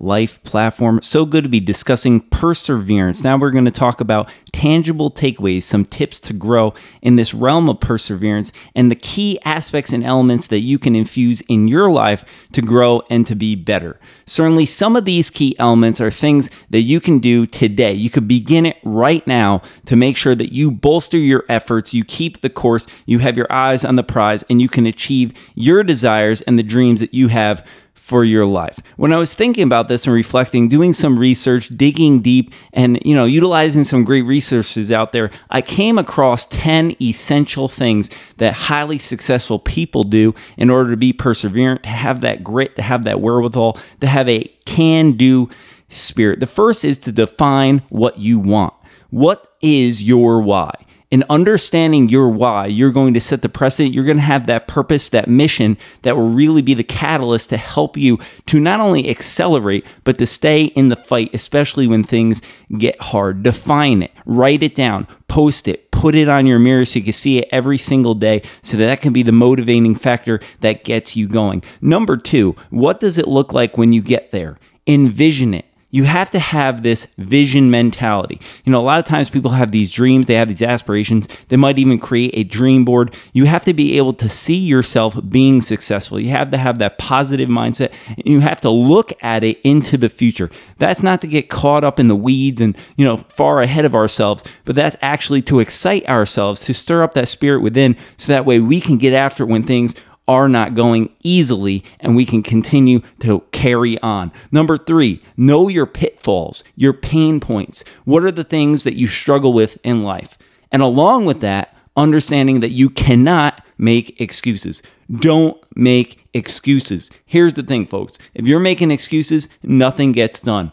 [0.00, 1.00] Life platform.
[1.02, 3.22] So good to be discussing perseverance.
[3.22, 7.68] Now we're going to talk about tangible takeaways, some tips to grow in this realm
[7.68, 12.24] of perseverance, and the key aspects and elements that you can infuse in your life
[12.52, 14.00] to grow and to be better.
[14.26, 17.92] Certainly, some of these key elements are things that you can do today.
[17.92, 22.04] You could begin it right now to make sure that you bolster your efforts, you
[22.04, 25.84] keep the course, you have your eyes on the prize, and you can achieve your
[25.84, 27.66] desires and the dreams that you have
[28.02, 28.80] for your life.
[28.96, 33.14] When I was thinking about this and reflecting, doing some research, digging deep and you
[33.14, 38.98] know, utilizing some great resources out there, I came across 10 essential things that highly
[38.98, 43.20] successful people do in order to be perseverant, to have that grit, to have that
[43.20, 45.48] wherewithal, to have a can-do
[45.88, 46.40] spirit.
[46.40, 48.74] The first is to define what you want.
[49.10, 50.72] What is your why?
[51.12, 53.94] In understanding your why, you're going to set the precedent.
[53.94, 57.58] You're going to have that purpose, that mission that will really be the catalyst to
[57.58, 62.40] help you to not only accelerate, but to stay in the fight, especially when things
[62.78, 63.42] get hard.
[63.42, 67.12] Define it, write it down, post it, put it on your mirror so you can
[67.12, 71.14] see it every single day so that, that can be the motivating factor that gets
[71.14, 71.62] you going.
[71.82, 74.58] Number two, what does it look like when you get there?
[74.86, 78.40] Envision it you have to have this vision mentality.
[78.64, 81.56] You know, a lot of times people have these dreams, they have these aspirations, they
[81.56, 83.14] might even create a dream board.
[83.34, 86.18] You have to be able to see yourself being successful.
[86.18, 87.92] You have to have that positive mindset.
[88.24, 90.50] you have to look at it into the future.
[90.78, 93.94] That's not to get caught up in the weeds and, you know, far ahead of
[93.94, 98.46] ourselves, but that's actually to excite ourselves, to stir up that spirit within so that
[98.46, 99.94] way we can get after it when things
[100.32, 104.32] are not going easily and we can continue to carry on.
[104.50, 107.84] Number three, know your pitfalls, your pain points.
[108.04, 110.38] What are the things that you struggle with in life?
[110.72, 114.82] And along with that, understanding that you cannot make excuses.
[115.10, 117.10] Don't make excuses.
[117.26, 120.72] Here's the thing, folks if you're making excuses, nothing gets done.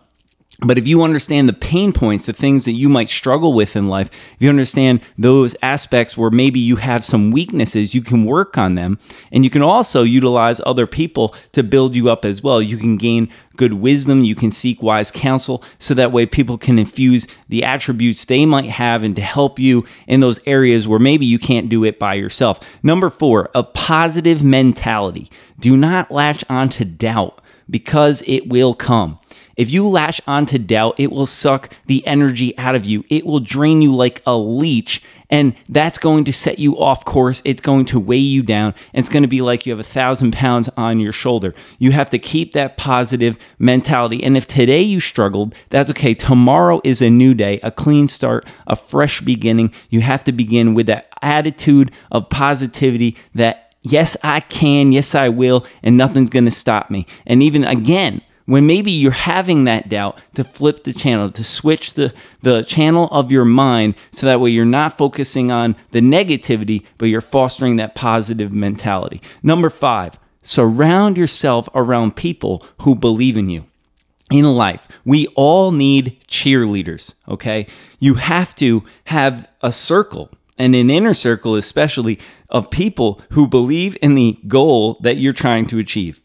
[0.61, 3.87] But if you understand the pain points, the things that you might struggle with in
[3.87, 8.57] life, if you understand those aspects where maybe you have some weaknesses, you can work
[8.57, 8.99] on them.
[9.31, 12.61] And you can also utilize other people to build you up as well.
[12.61, 16.79] You can gain good wisdom, you can seek wise counsel, so that way people can
[16.79, 21.25] infuse the attributes they might have and to help you in those areas where maybe
[21.25, 22.59] you can't do it by yourself.
[22.83, 25.29] Number four, a positive mentality.
[25.59, 29.19] Do not latch on to doubt because it will come.
[29.59, 33.03] If you lash onto doubt, it will suck the energy out of you.
[33.09, 37.41] It will drain you like a leech, and that's going to set you off course.
[37.43, 38.73] It's going to weigh you down.
[38.93, 41.53] And it's going to be like you have a thousand pounds on your shoulder.
[41.77, 44.23] You have to keep that positive mentality.
[44.23, 46.13] And if today you struggled, that's okay.
[46.13, 49.73] Tomorrow is a new day, a clean start, a fresh beginning.
[49.89, 55.27] You have to begin with that attitude of positivity that yes, I can, yes, I
[55.27, 57.05] will, and nothing's going to stop me.
[57.25, 61.93] And even again, when maybe you're having that doubt to flip the channel to switch
[61.93, 66.83] the, the channel of your mind so that way you're not focusing on the negativity
[66.97, 69.21] but you're fostering that positive mentality.
[69.43, 73.65] Number five surround yourself around people who believe in you.
[74.31, 77.67] In life we all need cheerleaders okay?
[77.99, 82.17] You have to have a circle and an inner circle especially
[82.49, 86.19] of people who believe in the goal that you're trying to achieve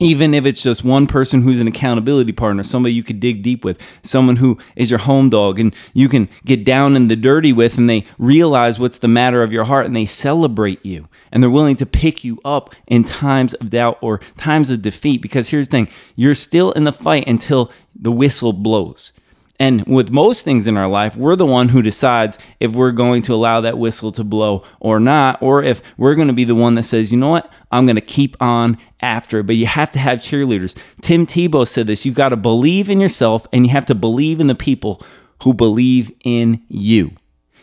[0.00, 3.64] even if it's just one person who's an accountability partner, somebody you could dig deep
[3.64, 7.52] with, someone who is your home dog and you can get down in the dirty
[7.52, 11.42] with, and they realize what's the matter of your heart and they celebrate you and
[11.42, 15.20] they're willing to pick you up in times of doubt or times of defeat.
[15.20, 19.12] Because here's the thing you're still in the fight until the whistle blows.
[19.60, 23.22] And with most things in our life, we're the one who decides if we're going
[23.22, 26.54] to allow that whistle to blow or not, or if we're going to be the
[26.54, 29.40] one that says, you know what, I'm going to keep on after.
[29.40, 29.46] it.
[29.46, 30.80] But you have to have cheerleaders.
[31.00, 34.38] Tim Tebow said this you've got to believe in yourself and you have to believe
[34.38, 35.02] in the people
[35.42, 37.12] who believe in you.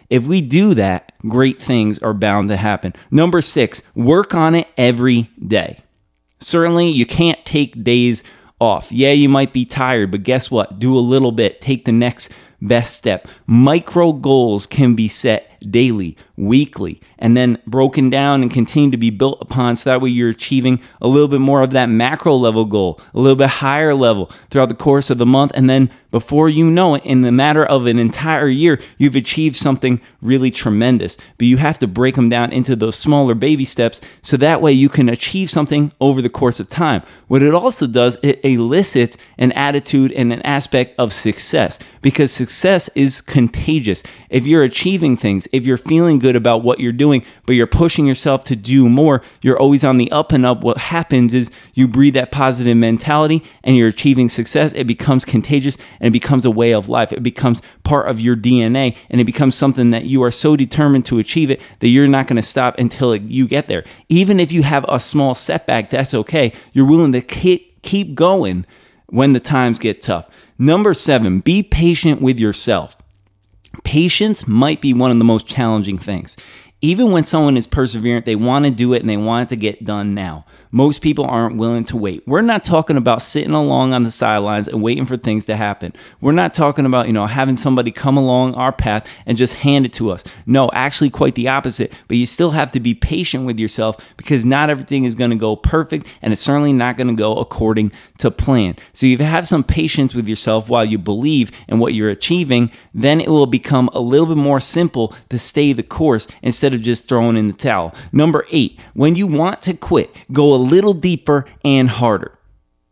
[0.09, 2.93] If we do that, great things are bound to happen.
[3.09, 5.79] Number six, work on it every day.
[6.39, 8.23] Certainly, you can't take days
[8.59, 8.91] off.
[8.91, 10.79] Yeah, you might be tired, but guess what?
[10.79, 11.61] Do a little bit.
[11.61, 13.27] Take the next best step.
[13.45, 19.09] Micro goals can be set daily, weekly, and then broken down and continue to be
[19.09, 22.65] built upon so that way you're achieving a little bit more of that macro level
[22.65, 25.51] goal, a little bit higher level throughout the course of the month.
[25.55, 29.55] And then before you know it, in the matter of an entire year, you've achieved
[29.55, 31.17] something really tremendous.
[31.37, 34.71] But you have to break them down into those smaller baby steps so that way
[34.71, 37.01] you can achieve something over the course of time.
[37.27, 42.89] What it also does, it elicits an attitude and an aspect of success because success
[42.95, 44.03] is contagious.
[44.29, 48.05] If you're achieving things, if you're feeling good about what you're doing, but you're pushing
[48.05, 50.63] yourself to do more, you're always on the up and up.
[50.63, 54.73] What happens is you breathe that positive mentality and you're achieving success.
[54.73, 57.13] It becomes contagious and it becomes a way of life.
[57.13, 61.05] It becomes part of your DNA and it becomes something that you are so determined
[61.05, 63.85] to achieve it that you're not going to stop until you get there.
[64.09, 66.51] Even if you have a small setback, that's okay.
[66.73, 68.65] You're willing to keep, keep going
[69.07, 70.27] when the times get tough.
[70.57, 72.97] Number seven, be patient with yourself.
[73.85, 76.35] Patience might be one of the most challenging things.
[76.81, 79.55] Even when someone is perseverant, they want to do it and they want it to
[79.55, 80.45] get done now.
[80.75, 82.27] Most people aren't willing to wait.
[82.27, 85.93] We're not talking about sitting along on the sidelines and waiting for things to happen.
[86.19, 89.85] We're not talking about, you know, having somebody come along our path and just hand
[89.85, 90.25] it to us.
[90.45, 91.93] No, actually quite the opposite.
[92.09, 95.37] But you still have to be patient with yourself because not everything is going to
[95.37, 98.75] go perfect and it's certainly not going to go according to plan.
[98.91, 103.21] So you have some patience with yourself while you believe in what you're achieving, then
[103.21, 107.07] it will become a little bit more simple to stay the course instead of just
[107.07, 107.95] throwing in the towel.
[108.11, 112.37] Number 8, when you want to quit, go a little deeper and harder.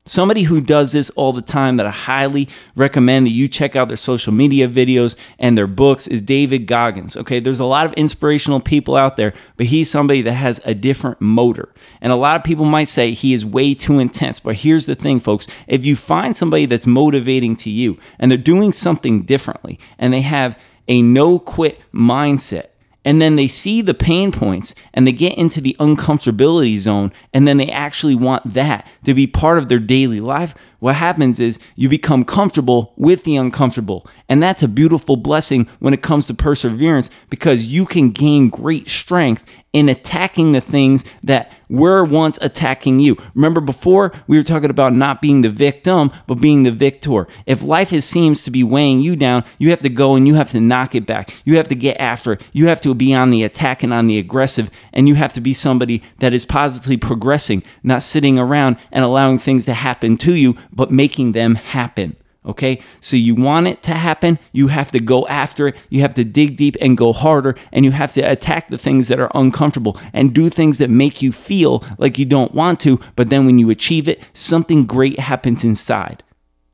[0.05, 3.87] Somebody who does this all the time that I highly recommend that you check out
[3.87, 7.15] their social media videos and their books is David Goggins.
[7.15, 10.73] Okay, there's a lot of inspirational people out there, but he's somebody that has a
[10.73, 11.69] different motor.
[12.01, 14.41] And a lot of people might say he is way too intense.
[14.41, 18.37] But here's the thing, folks if you find somebody that's motivating to you and they're
[18.37, 20.59] doing something differently and they have
[20.89, 22.67] a no quit mindset,
[23.05, 27.47] and then they see the pain points and they get into the uncomfortability zone and
[27.47, 31.59] then they actually want that to be part of their daily life what happens is
[31.77, 36.33] you become comfortable with the uncomfortable and that's a beautiful blessing when it comes to
[36.33, 42.99] perseverance because you can gain great strength in attacking the things that were once attacking
[42.99, 43.17] you.
[43.33, 47.27] Remember before we were talking about not being the victim, but being the victor.
[47.47, 50.51] If life seems to be weighing you down, you have to go and you have
[50.51, 51.33] to knock it back.
[51.43, 52.41] You have to get after it.
[52.53, 55.41] You have to be on the attack and on the aggressive, and you have to
[55.41, 60.35] be somebody that is positively progressing, not sitting around and allowing things to happen to
[60.35, 62.15] you, but making them happen.
[62.45, 66.13] Okay, so you want it to happen, you have to go after it, you have
[66.15, 69.31] to dig deep and go harder, and you have to attack the things that are
[69.33, 73.45] uncomfortable and do things that make you feel like you don't want to, but then
[73.45, 76.21] when you achieve it, something great happens inside.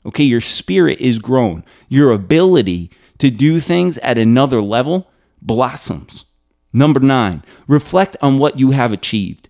[0.08, 2.89] Okay, your spirit is grown, your ability
[3.20, 5.08] to do things at another level
[5.39, 6.26] blossoms.
[6.74, 9.50] Number nine, reflect on what you have achieved.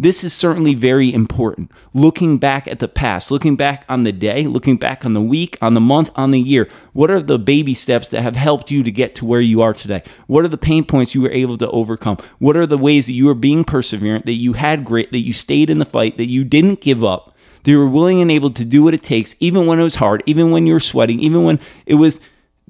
[0.00, 1.70] This is certainly very important.
[1.92, 5.58] Looking back at the past, looking back on the day, looking back on the week,
[5.60, 6.70] on the month, on the year.
[6.94, 9.74] What are the baby steps that have helped you to get to where you are
[9.74, 10.02] today?
[10.26, 12.16] What are the pain points you were able to overcome?
[12.38, 15.34] What are the ways that you are being perseverant, that you had grit, that you
[15.34, 18.52] stayed in the fight, that you didn't give up, that you were willing and able
[18.52, 21.20] to do what it takes, even when it was hard, even when you were sweating,
[21.20, 22.22] even when it was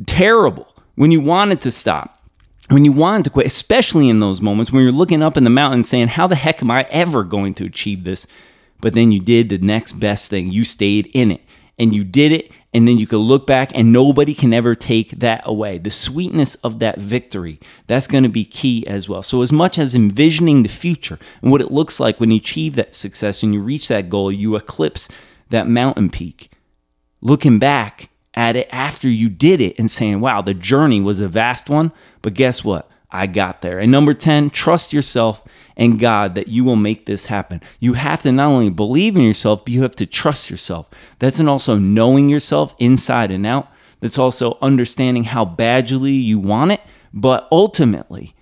[0.04, 0.66] terrible,
[0.96, 2.19] when you wanted to stop?
[2.70, 5.50] When you wanted to quit, especially in those moments when you're looking up in the
[5.50, 8.26] mountain saying, How the heck am I ever going to achieve this?
[8.80, 10.50] But then you did the next best thing.
[10.50, 11.42] You stayed in it
[11.78, 12.52] and you did it.
[12.72, 15.78] And then you could look back and nobody can ever take that away.
[15.78, 17.58] The sweetness of that victory,
[17.88, 19.24] that's going to be key as well.
[19.24, 22.76] So, as much as envisioning the future and what it looks like when you achieve
[22.76, 25.08] that success and you reach that goal, you eclipse
[25.48, 26.52] that mountain peak.
[27.20, 31.28] Looking back, at it after you did it and saying, wow, the journey was a
[31.28, 31.92] vast one.
[32.22, 32.88] But guess what?
[33.10, 33.78] I got there.
[33.78, 35.44] And number 10, trust yourself
[35.76, 37.60] and God that you will make this happen.
[37.80, 40.88] You have to not only believe in yourself, but you have to trust yourself.
[41.18, 43.68] That's an also knowing yourself inside and out.
[43.98, 46.80] That's also understanding how badly you want it,
[47.12, 48.34] but ultimately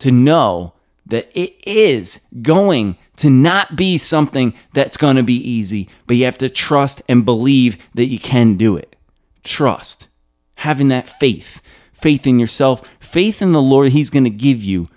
[0.00, 0.74] to know
[1.06, 6.24] that it is going to not be something that's going to be easy, but you
[6.24, 8.95] have to trust and believe that you can do it
[9.46, 10.08] trust,
[10.56, 13.92] having that faith, faith in yourself, faith in the Lord.
[13.92, 14.88] He's going to give you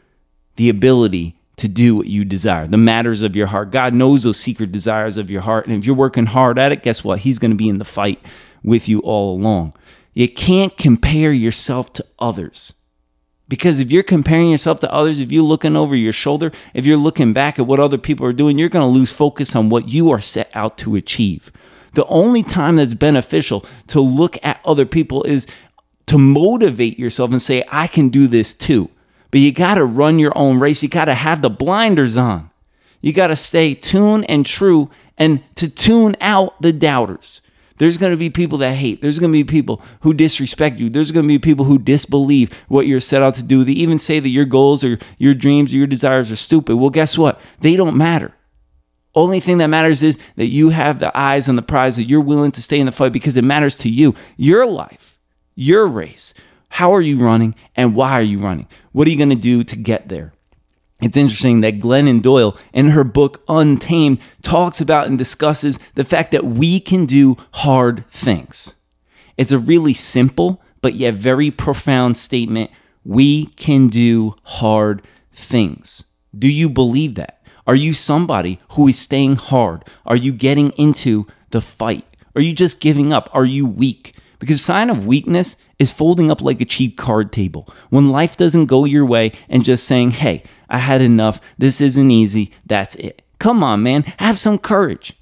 [0.56, 3.72] the ability to do what you desire, the matters of your heart.
[3.72, 5.68] God knows those secret desires of your heart.
[5.68, 7.20] And if you're working hard at it, guess what?
[7.20, 8.26] He's going to be in the fight
[8.64, 9.74] with you all along.
[10.14, 12.74] You can't compare yourself to others.
[13.50, 16.98] Because if you're comparing yourself to others, if you're looking over your shoulder, if you're
[16.98, 19.90] looking back at what other people are doing, you're going to lose focus on what
[19.90, 21.52] you are set out to achieve.
[21.94, 25.48] The only time that's beneficial to look at other people is
[26.08, 28.90] to motivate yourself and say, I can do this too.
[29.32, 30.82] But you got to run your own race.
[30.82, 32.50] You got to have the blinders on.
[33.02, 37.42] You got to stay tuned and true and to tune out the doubters.
[37.78, 39.02] There's going to be people that hate.
[39.02, 40.90] There's going to be people who disrespect you.
[40.90, 43.64] There's going to be people who disbelieve what you're set out to do.
[43.64, 46.76] They even say that your goals or your dreams or your desires are stupid.
[46.76, 47.40] Well, guess what?
[47.62, 48.34] They don't matter.
[49.16, 52.22] Only thing that matters is that you have the eyes on the prize, that you're
[52.22, 55.18] willing to stay in the fight because it matters to you, your life,
[55.56, 56.34] your race.
[56.70, 58.68] How are you running and why are you running?
[58.92, 60.34] What are you going to do to get there?
[61.02, 66.32] It's interesting that Glennon Doyle, in her book Untamed, talks about and discusses the fact
[66.32, 68.76] that we can do hard things.
[69.38, 72.72] It's a really simple but yet very profound statement.
[73.04, 75.02] We can do hard
[75.32, 76.04] things.
[76.38, 77.39] Do you believe that?
[77.70, 79.86] Are you somebody who is staying hard?
[80.04, 82.04] Are you getting into the fight?
[82.36, 83.30] Are you just giving up?
[83.32, 84.16] Are you weak?
[84.40, 87.72] Because sign of weakness is folding up like a cheap card table.
[87.92, 91.40] When life doesn't go your way and just saying, "Hey, I had enough.
[91.60, 92.50] This isn't easy.
[92.66, 94.04] That's it." Come on, man.
[94.18, 95.14] Have some courage.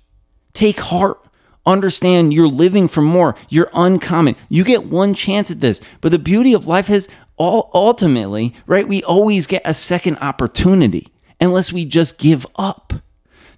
[0.54, 1.20] Take heart.
[1.66, 3.36] Understand you're living for more.
[3.50, 4.38] You're uncommon.
[4.48, 5.82] You get one chance at this.
[6.00, 8.88] But the beauty of life is all ultimately, right?
[8.88, 12.94] We always get a second opportunity unless we just give up.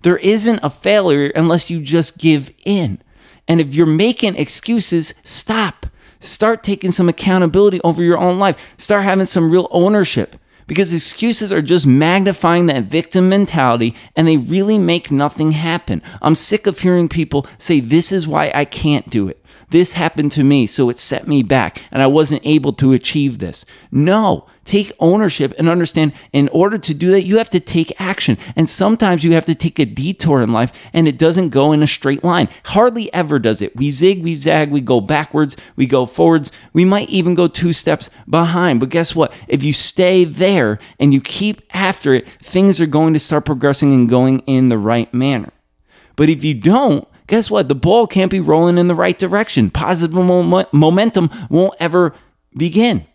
[0.01, 3.01] There isn't a failure unless you just give in.
[3.47, 5.87] And if you're making excuses, stop.
[6.19, 8.75] Start taking some accountability over your own life.
[8.77, 10.35] Start having some real ownership
[10.67, 16.01] because excuses are just magnifying that victim mentality and they really make nothing happen.
[16.21, 19.43] I'm sick of hearing people say, This is why I can't do it.
[19.69, 23.39] This happened to me, so it set me back and I wasn't able to achieve
[23.39, 23.65] this.
[23.91, 28.37] No, take ownership and understand in order to do that, you have to take action.
[28.55, 31.81] And sometimes you have to take a detour in life and it doesn't go in
[31.81, 32.49] a straight line.
[32.65, 33.75] Hardly ever does it.
[33.75, 36.51] We zig, we zag, we go backwards, we go forwards.
[36.71, 38.79] We might even go two steps behind.
[38.79, 39.33] But guess what?
[39.47, 43.91] If you stay there and you keep after it, things are going to start progressing
[43.91, 45.51] and going in the right manner.
[46.15, 47.69] But if you don't, guess what?
[47.69, 49.71] The ball can't be rolling in the right direction.
[49.71, 52.13] Positive mom- momentum won't ever
[52.55, 53.07] begin.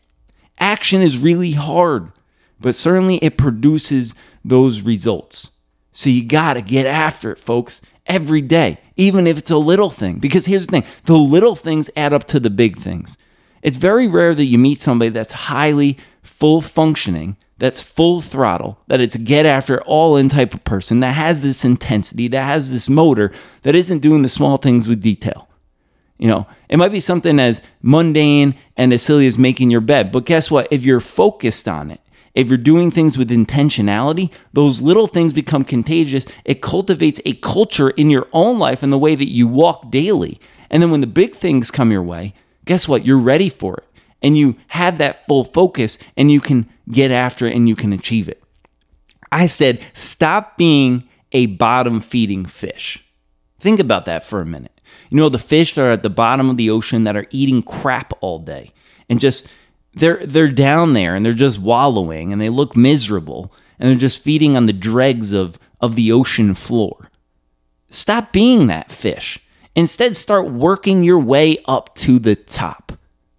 [0.64, 2.10] Action is really hard,
[2.58, 5.50] but certainly it produces those results.
[5.92, 9.90] So you got to get after it, folks, every day, even if it's a little
[9.90, 10.20] thing.
[10.20, 13.18] Because here's the thing the little things add up to the big things.
[13.60, 19.02] It's very rare that you meet somebody that's highly full functioning that's full throttle, that
[19.02, 22.70] it's a get after all in type of person that has this intensity, that has
[22.70, 23.30] this motor,
[23.64, 25.46] that isn't doing the small things with detail.
[26.18, 30.12] You know, it might be something as mundane and as silly as making your bed,
[30.12, 30.68] but guess what?
[30.70, 32.00] If you're focused on it,
[32.34, 36.26] if you're doing things with intentionality, those little things become contagious.
[36.44, 40.40] It cultivates a culture in your own life and the way that you walk daily.
[40.68, 42.34] And then when the big things come your way,
[42.64, 43.06] guess what?
[43.06, 43.84] You're ready for it.
[44.20, 47.92] And you have that full focus and you can get after it and you can
[47.92, 48.42] achieve it.
[49.30, 53.04] I said, stop being a bottom feeding fish.
[53.60, 54.74] Think about that for a minute.
[55.14, 57.62] You know, the fish that are at the bottom of the ocean that are eating
[57.62, 58.72] crap all day
[59.08, 59.48] and just
[59.92, 64.20] they're they're down there and they're just wallowing and they look miserable and they're just
[64.20, 67.12] feeding on the dregs of of the ocean floor.
[67.90, 69.38] Stop being that fish.
[69.76, 72.90] Instead, start working your way up to the top,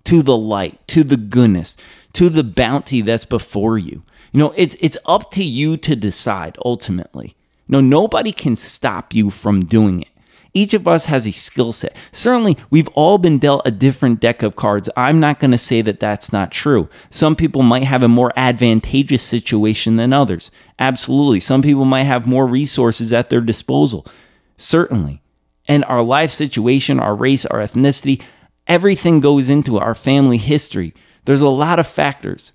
[0.05, 1.75] to the light, to the goodness,
[2.13, 4.03] to the bounty that's before you.
[4.31, 7.35] You know, it's it's up to you to decide ultimately.
[7.67, 10.07] You know, nobody can stop you from doing it.
[10.55, 11.95] Each of us has a skill set.
[12.13, 14.89] Certainly, we've all been dealt a different deck of cards.
[14.95, 16.87] I'm not going to say that that's not true.
[17.09, 20.51] Some people might have a more advantageous situation than others.
[20.79, 21.41] Absolutely.
[21.41, 24.07] Some people might have more resources at their disposal.
[24.55, 25.21] Certainly.
[25.67, 28.21] And our life situation, our race, our ethnicity,
[28.65, 30.93] everything goes into our family history.
[31.25, 32.53] There's a lot of factors.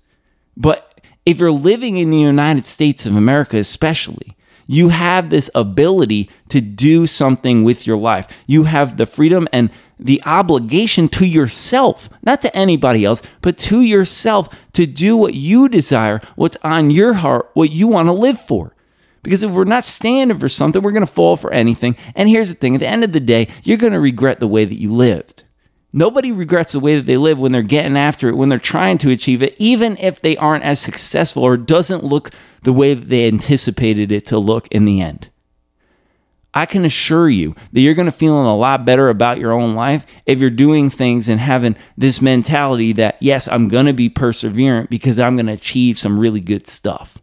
[0.57, 4.35] But if you're living in the United States of America, especially,
[4.71, 8.25] you have this ability to do something with your life.
[8.47, 9.69] You have the freedom and
[9.99, 15.67] the obligation to yourself, not to anybody else, but to yourself to do what you
[15.67, 18.73] desire, what's on your heart, what you want to live for.
[19.23, 21.97] Because if we're not standing for something, we're going to fall for anything.
[22.15, 24.47] And here's the thing at the end of the day, you're going to regret the
[24.47, 25.43] way that you lived.
[25.93, 28.97] Nobody regrets the way that they live when they're getting after it, when they're trying
[28.99, 32.31] to achieve it, even if they aren't as successful or doesn't look
[32.63, 35.29] the way that they anticipated it to look in the end.
[36.53, 39.73] I can assure you that you're going to feel a lot better about your own
[39.73, 44.09] life if you're doing things and having this mentality that, yes, I'm going to be
[44.09, 47.19] perseverant because I'm going to achieve some really good stuff.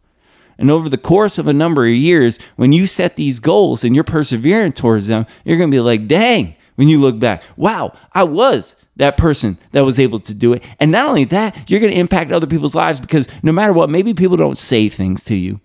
[0.59, 3.95] And over the course of a number of years, when you set these goals and
[3.95, 7.93] you're persevering towards them, you're going to be like, dang, when you look back, wow,
[8.13, 10.63] I was that person that was able to do it.
[10.79, 13.91] And not only that, you're going to impact other people's lives because no matter what,
[13.91, 15.61] maybe people don't say things to you,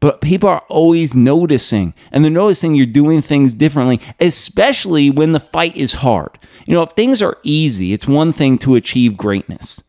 [0.00, 5.38] but people are always noticing and they're noticing you're doing things differently, especially when the
[5.38, 6.36] fight is hard.
[6.66, 9.84] You know, if things are easy, it's one thing to achieve greatness,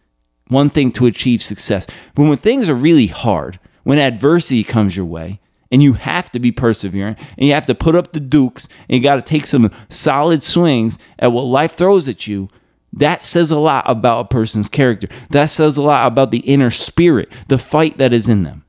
[0.50, 1.88] one thing to achieve success.
[2.14, 5.40] But when things are really hard, when adversity comes your way
[5.72, 8.98] and you have to be perseverant and you have to put up the dukes and
[8.98, 12.50] you got to take some solid swings at what life throws at you,
[12.94, 15.08] that says a lot about a person's character.
[15.30, 18.66] That says a lot about the inner spirit, the fight that is in them.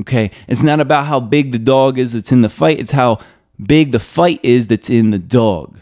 [0.00, 0.30] Okay?
[0.46, 3.18] It's not about how big the dog is that's in the fight, it's how
[3.60, 5.80] big the fight is that's in the dog.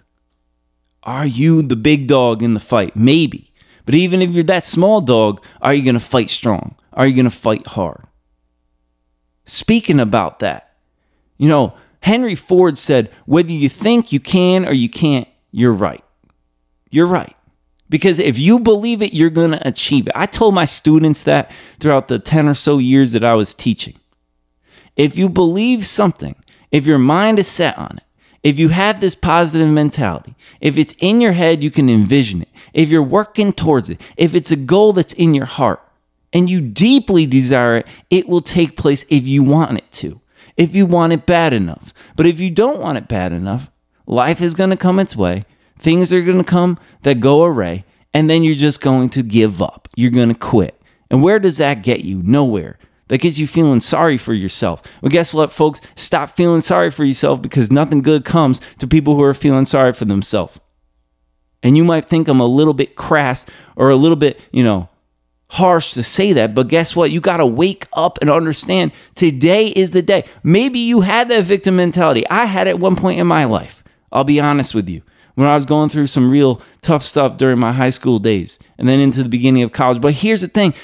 [1.02, 2.96] Are you the big dog in the fight?
[2.96, 3.52] Maybe.
[3.86, 6.76] But even if you're that small dog, are you going to fight strong?
[6.92, 8.04] Are you going to fight hard?
[9.50, 10.74] Speaking about that.
[11.38, 16.04] You know, Henry Ford said, whether you think you can or you can't, you're right.
[16.90, 17.36] You're right.
[17.88, 20.12] Because if you believe it, you're going to achieve it.
[20.14, 23.94] I told my students that throughout the 10 or so years that I was teaching.
[24.96, 26.36] If you believe something,
[26.70, 28.04] if your mind is set on it,
[28.42, 32.48] if you have this positive mentality, if it's in your head, you can envision it.
[32.72, 35.82] If you're working towards it, if it's a goal that's in your heart,
[36.32, 40.20] and you deeply desire it, it will take place if you want it to,
[40.56, 41.92] if you want it bad enough.
[42.16, 43.70] But if you don't want it bad enough,
[44.06, 45.44] life is going to come its way.
[45.76, 49.62] Things are going to come that go array, and then you're just going to give
[49.62, 49.88] up.
[49.96, 50.80] You're going to quit.
[51.10, 52.22] And where does that get you?
[52.22, 52.78] Nowhere.
[53.08, 54.82] That gets you feeling sorry for yourself.
[55.02, 55.80] Well, guess what, folks?
[55.96, 59.92] Stop feeling sorry for yourself because nothing good comes to people who are feeling sorry
[59.94, 60.60] for themselves.
[61.60, 64.88] And you might think I'm a little bit crass or a little bit, you know,
[65.50, 67.10] harsh to say that, but guess what?
[67.10, 70.24] You got to wake up and understand today is the day.
[70.42, 72.26] Maybe you had that victim mentality.
[72.28, 73.82] I had it at one point in my life.
[74.12, 75.02] I'll be honest with you.
[75.34, 78.88] When I was going through some real tough stuff during my high school days and
[78.88, 80.00] then into the beginning of college.
[80.00, 80.74] But here's the thing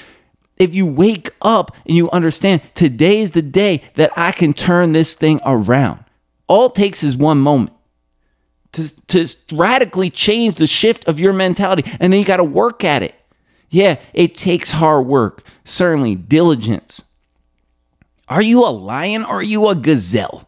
[0.57, 4.91] if you wake up and you understand today is the day that I can turn
[4.91, 6.03] this thing around,
[6.47, 7.71] all it takes is one moment.
[8.73, 12.83] To, to radically change the shift of your mentality, and then you got to work
[12.83, 13.15] at it.
[13.69, 17.03] Yeah, it takes hard work, certainly diligence.
[18.29, 20.47] Are you a lion or are you a gazelle?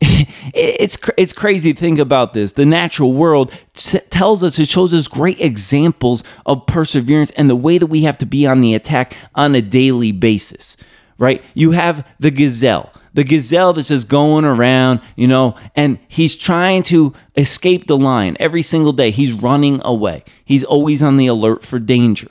[0.00, 2.52] it's it's crazy to think about this.
[2.52, 7.56] The natural world t- tells us it shows us great examples of perseverance and the
[7.56, 10.76] way that we have to be on the attack on a daily basis.
[11.18, 11.44] Right?
[11.54, 16.82] You have the gazelle the gazelle that's just going around, you know, and he's trying
[16.84, 19.10] to escape the lion every single day.
[19.10, 20.24] He's running away.
[20.44, 22.28] He's always on the alert for danger.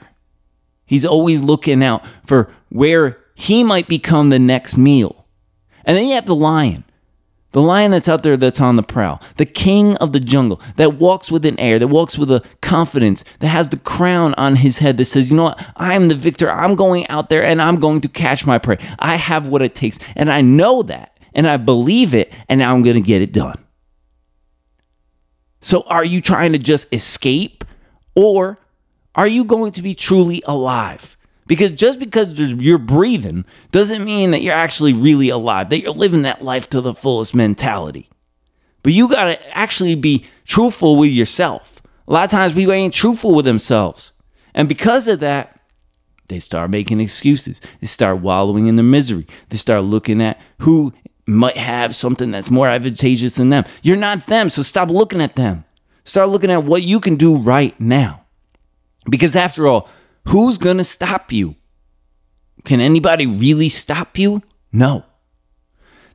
[0.86, 5.26] He's always looking out for where he might become the next meal.
[5.86, 6.84] And then you have the lion.
[7.52, 10.96] The lion that's out there that's on the prowl, the king of the jungle that
[10.96, 14.80] walks with an air, that walks with a confidence, that has the crown on his
[14.80, 16.50] head that says, you know what, I am the victor.
[16.50, 18.78] I'm going out there and I'm going to catch my prey.
[19.00, 20.00] I have what it takes.
[20.16, 23.34] And I know that and I believe it and now I'm going to get it
[23.34, 23.58] done.
[25.62, 27.64] So are you trying to just escape
[28.16, 28.58] or
[29.14, 31.18] are you going to be truly alive?
[31.48, 36.22] Because just because you're breathing doesn't mean that you're actually really alive, that you're living
[36.22, 38.10] that life to the fullest mentality.
[38.84, 41.82] But you got to actually be truthful with yourself.
[42.08, 44.12] A lot of times people ain't truthful with themselves.
[44.54, 45.60] And because of that,
[46.28, 47.62] they start making excuses.
[47.80, 49.28] They start wallowing in the misery.
[49.50, 50.94] They start looking at who
[51.26, 53.66] might have something that's more advantageous than them.
[53.84, 55.66] You're not them, so stop looking at them.
[56.04, 58.26] Start looking at what you can do right now.
[59.10, 59.90] Because after all,
[60.30, 61.56] Who's going to stop you?
[62.64, 64.44] Can anybody really stop you?
[64.72, 65.06] No.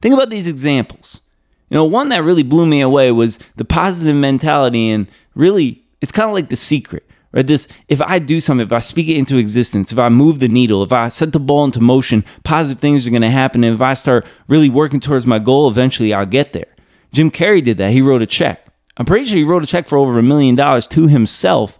[0.00, 1.22] Think about these examples.
[1.70, 6.12] You know, one that really blew me away was the positive mentality, and really, it's
[6.12, 7.46] kind of like the secret, right?
[7.46, 10.48] This if I do something, if I speak it into existence, if I move the
[10.48, 13.64] needle, if I set the ball into motion, positive things are going to happen.
[13.64, 16.72] And if I start really working towards my goal, eventually I'll get there.
[17.12, 17.90] Jim Carrey did that.
[17.90, 18.66] He wrote a check.
[18.96, 21.78] I'm pretty sure he wrote a check for over a million dollars to himself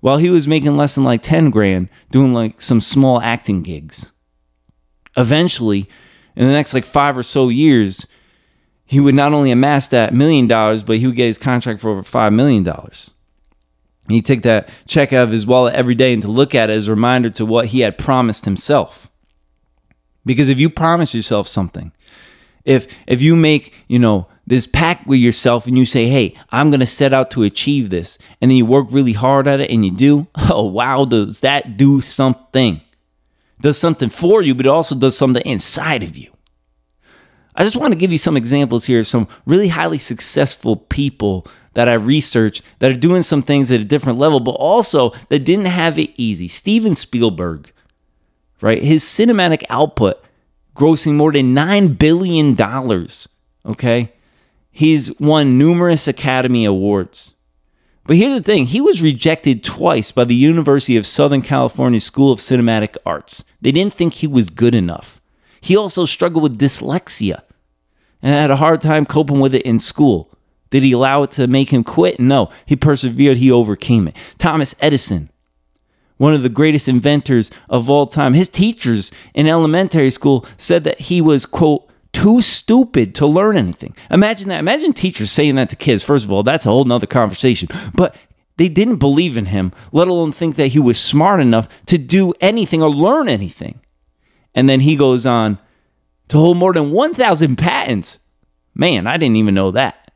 [0.00, 4.12] while he was making less than like 10 grand doing like some small acting gigs.
[5.16, 5.88] Eventually,
[6.36, 8.06] in the next like five or so years,
[8.84, 11.90] he would not only amass that million dollars, but he would get his contract for
[11.90, 12.66] over $5 million.
[14.08, 16.72] He'd take that check out of his wallet every day and to look at it
[16.72, 19.08] as a reminder to what he had promised himself.
[20.24, 21.92] Because if you promise yourself something,
[22.64, 26.70] if if you make, you know, this pact with yourself and you say, hey, I'm
[26.70, 28.18] going to set out to achieve this.
[28.40, 30.26] And then you work really hard at it and you do.
[30.52, 32.80] Oh, wow, does that do something?
[33.60, 36.32] Does something for you, but it also does something inside of you.
[37.54, 41.88] I just want to give you some examples here, some really highly successful people that
[41.88, 45.66] I researched that are doing some things at a different level, but also that didn't
[45.66, 46.48] have it easy.
[46.48, 47.70] Steven Spielberg,
[48.60, 48.82] right?
[48.82, 50.20] His cinematic output
[50.74, 52.56] grossing more than $9 billion,
[53.64, 54.12] okay?
[54.80, 57.34] He's won numerous Academy Awards.
[58.06, 62.32] But here's the thing he was rejected twice by the University of Southern California School
[62.32, 63.44] of Cinematic Arts.
[63.60, 65.20] They didn't think he was good enough.
[65.60, 67.42] He also struggled with dyslexia
[68.22, 70.30] and had a hard time coping with it in school.
[70.70, 72.18] Did he allow it to make him quit?
[72.18, 72.48] No.
[72.64, 74.16] He persevered, he overcame it.
[74.38, 75.28] Thomas Edison,
[76.16, 81.00] one of the greatest inventors of all time, his teachers in elementary school said that
[81.00, 83.94] he was, quote, too stupid to learn anything.
[84.10, 84.60] Imagine that.
[84.60, 86.02] Imagine teachers saying that to kids.
[86.02, 87.68] First of all, that's a whole nother conversation.
[87.94, 88.16] But
[88.56, 92.34] they didn't believe in him, let alone think that he was smart enough to do
[92.40, 93.80] anything or learn anything.
[94.54, 95.58] And then he goes on
[96.28, 98.18] to hold more than 1,000 patents.
[98.74, 100.10] Man, I didn't even know that.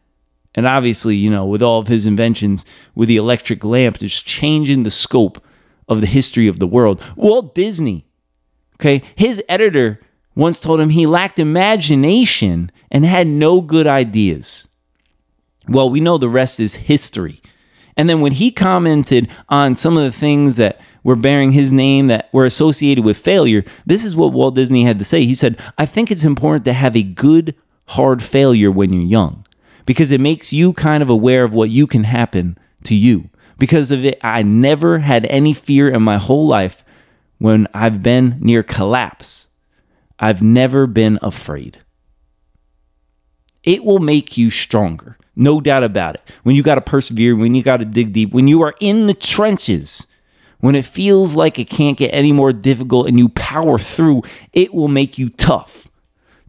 [0.55, 2.65] And obviously, you know, with all of his inventions,
[2.95, 5.43] with the electric lamp, just changing the scope
[5.89, 7.03] of the history of the world.
[7.17, 8.07] Walt Disney,
[8.77, 10.01] okay, his editor
[10.35, 14.69] once told him he lacked imagination and had no good ideas.
[15.69, 17.41] Well, we know the rest is history.
[17.97, 22.09] And then when he commented on some of the things that were bearing his name
[22.09, 25.25] that were associated with failure, this is what Walt Disney had to say.
[25.25, 27.55] He said, I think it's important to have a good,
[27.89, 29.47] hard failure when you're young
[29.87, 33.31] because it makes you kind of aware of what you can happen to you.
[33.59, 36.85] Because of it, I never had any fear in my whole life
[37.39, 39.47] when I've been near collapse.
[40.25, 41.81] I've never been afraid.
[43.63, 46.23] It will make you stronger, no doubt about it.
[46.45, 49.07] When you got to persevere, when you got to dig deep, when you are in
[49.07, 50.07] the trenches,
[50.61, 54.23] when it feels like it can't get any more difficult and you power through,
[54.55, 55.89] it will make you tough.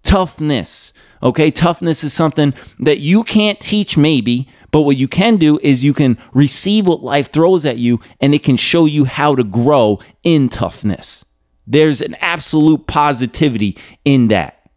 [0.04, 1.52] Toughness, okay?
[1.52, 5.94] Toughness is something that you can't teach, maybe, but what you can do is you
[5.94, 10.00] can receive what life throws at you and it can show you how to grow
[10.24, 11.26] in toughness.
[11.68, 14.70] There's an absolute positivity in that.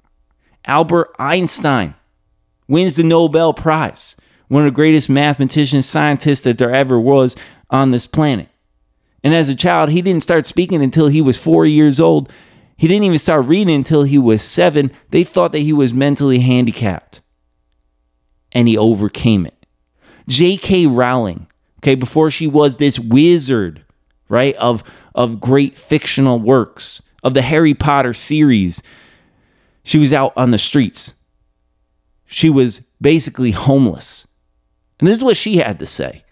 [0.65, 1.95] Albert Einstein
[2.67, 4.17] wins the Nobel Prize,
[4.49, 7.37] one of the greatest mathematicians, scientists that there ever was
[7.71, 8.49] on this planet.
[9.25, 12.31] And as a child, he didn't start speaking until he was four years old.
[12.77, 14.93] He didn't even start reading until he was seven.
[15.11, 17.21] They thought that he was mentally handicapped.
[18.53, 19.67] And he overcame it.
[20.29, 20.87] J.K.
[20.87, 21.47] Rowling,
[21.81, 23.85] okay, before she was this wizard,
[24.29, 24.83] right, of
[25.15, 28.83] of great fictional works, of the Harry Potter series.
[29.83, 31.15] She was out on the streets.
[32.27, 34.27] She was basically homeless.
[34.99, 36.25] And this is what she had to say.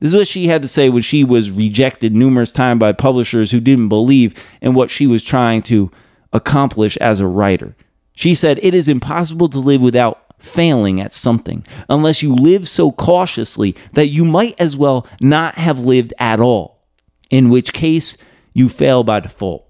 [0.00, 3.50] This is what she had to say when she was rejected numerous times by publishers
[3.50, 5.90] who didn't believe in what she was trying to
[6.32, 7.74] accomplish as a writer.
[8.14, 12.92] She said, It is impossible to live without failing at something, unless you live so
[12.92, 16.77] cautiously that you might as well not have lived at all,
[17.30, 18.16] in which case
[18.54, 19.68] you fail by default.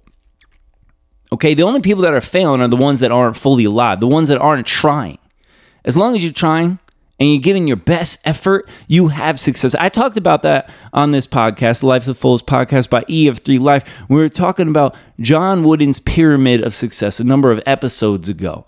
[1.33, 4.07] Okay, the only people that are failing are the ones that aren't fully alive, the
[4.07, 5.19] ones that aren't trying.
[5.85, 6.79] As long as you're trying
[7.21, 9.75] and you're giving your best effort, you have success.
[9.75, 14.09] I talked about that on this podcast, Life's the Fullest podcast by EF3 Life.
[14.09, 18.65] We were talking about John Wooden's pyramid of success a number of episodes ago.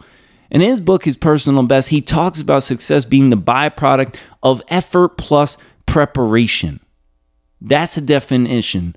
[0.50, 5.16] In his book, his personal best, he talks about success being the byproduct of effort
[5.16, 6.80] plus preparation.
[7.60, 8.96] That's a definition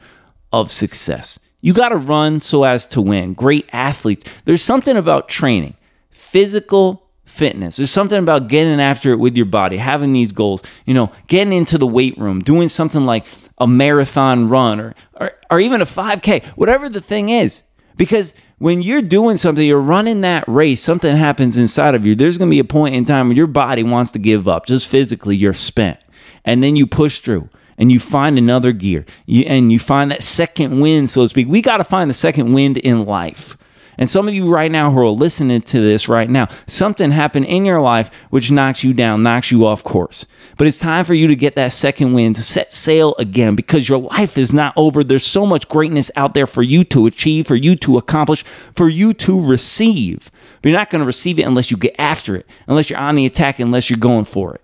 [0.52, 1.40] of success.
[1.62, 3.34] You got to run so as to win.
[3.34, 4.30] Great athletes.
[4.46, 5.76] There's something about training,
[6.10, 7.78] physical fitness.
[7.78, 11.54] There's something about getting after it with your body, having these goals, you know, getting
[11.54, 13.26] into the weight room, doing something like
[13.58, 17.64] a marathon run or, or, or even a 5K, whatever the thing is.
[17.96, 22.14] Because when you're doing something, you're running that race, something happens inside of you.
[22.14, 24.66] There's going to be a point in time when your body wants to give up,
[24.66, 26.00] just physically, you're spent.
[26.44, 30.24] And then you push through and you find another gear you, and you find that
[30.24, 31.48] second wind, so to speak.
[31.48, 33.58] We got to find the second wind in life.
[33.98, 37.46] And some of you right now who are listening to this right now, something happened
[37.46, 40.26] in your life which knocks you down, knocks you off course.
[40.58, 43.88] But it's time for you to get that second wind, to set sail again because
[43.88, 45.04] your life is not over.
[45.04, 48.44] There's so much greatness out there for you to achieve, for you to accomplish,
[48.74, 50.32] for you to receive.
[50.62, 53.16] But you're not going to receive it unless you get after it, unless you're on
[53.16, 54.63] the attack, unless you're going for it.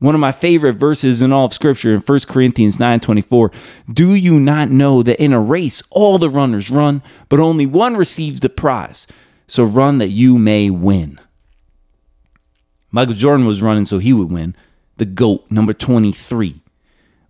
[0.00, 3.50] One of my favorite verses in all of scripture in 1 Corinthians 9:24,
[3.92, 7.96] "Do you not know that in a race all the runners run, but only one
[7.96, 9.06] receives the prize?
[9.46, 11.18] So run that you may win."
[12.90, 14.54] Michael Jordan was running so he would win.
[14.98, 16.60] The GOAT, number 23.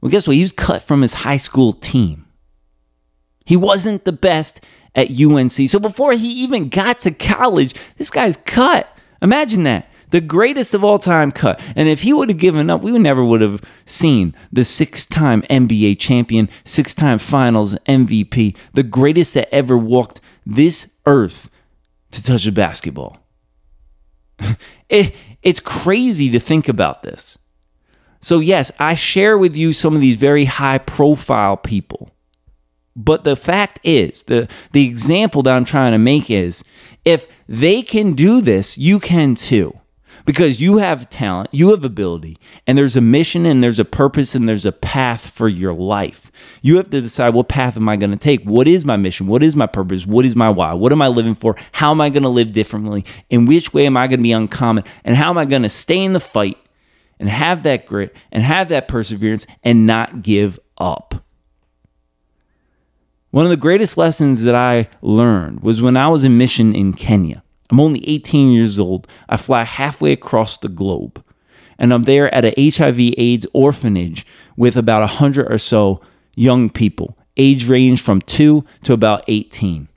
[0.00, 0.36] Well, guess what?
[0.36, 2.24] He was cut from his high school team.
[3.46, 4.60] He wasn't the best
[4.94, 5.68] at UNC.
[5.68, 8.94] So before he even got to college, this guy's cut.
[9.22, 11.60] Imagine that the greatest of all time cut.
[11.74, 15.42] And if he would have given up, we never would have seen the six time
[15.50, 21.50] NBA champion, six time finals MVP, the greatest that ever walked this earth
[22.12, 23.18] to touch a basketball.
[24.88, 27.36] it, it's crazy to think about this.
[28.20, 32.12] So, yes, I share with you some of these very high profile people.
[32.94, 36.62] But the fact is, the, the example that I'm trying to make is
[37.04, 39.80] if they can do this, you can too
[40.24, 44.34] because you have talent, you have ability, and there's a mission and there's a purpose
[44.34, 46.30] and there's a path for your life.
[46.62, 48.42] You have to decide what path am I going to take?
[48.44, 49.26] What is my mission?
[49.26, 50.06] What is my purpose?
[50.06, 50.72] What is my why?
[50.72, 51.56] What am I living for?
[51.72, 53.04] How am I going to live differently?
[53.28, 54.84] In which way am I going to be uncommon?
[55.04, 56.58] And how am I going to stay in the fight
[57.20, 61.24] and have that grit and have that perseverance and not give up?
[63.30, 66.92] One of the greatest lessons that I learned was when I was in mission in
[66.92, 67.43] Kenya.
[67.70, 69.06] I'm only 18 years old.
[69.28, 71.24] I fly halfway across the globe.
[71.78, 76.00] And I'm there at an HIV AIDS orphanage with about 100 or so
[76.36, 79.88] young people, age range from 2 to about 18.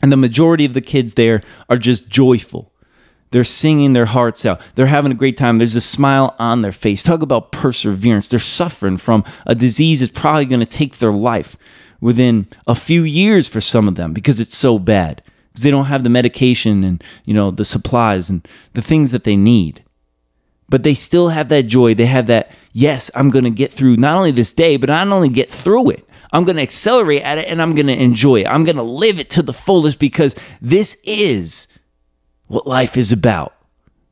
[0.00, 2.72] And the majority of the kids there are just joyful.
[3.30, 4.60] They're singing their hearts out.
[4.74, 5.58] They're having a great time.
[5.58, 7.02] There's a smile on their face.
[7.02, 8.28] Talk about perseverance.
[8.28, 11.56] They're suffering from a disease that's probably going to take their life
[12.00, 15.22] within a few years for some of them because it's so bad
[15.58, 19.24] because they don't have the medication and you know the supplies and the things that
[19.24, 19.82] they need.
[20.68, 21.94] But they still have that joy.
[21.94, 25.08] They have that yes i'm going to get through not only this day but not
[25.08, 26.04] only get through it.
[26.30, 28.46] I'm going to accelerate at it and i'm going to enjoy it.
[28.46, 31.66] I'm going to live it to the fullest because this is
[32.46, 33.54] what life is about.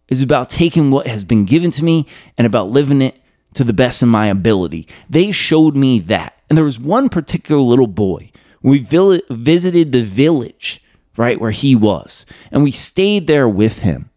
[0.08, 3.14] It's about taking what has been given to me and about living it
[3.54, 4.88] to the best of my ability.
[5.08, 6.40] They showed me that.
[6.48, 8.30] And there was one particular little boy.
[8.62, 10.82] We visited the village
[11.16, 12.26] right where he was.
[12.50, 14.10] And we stayed there with him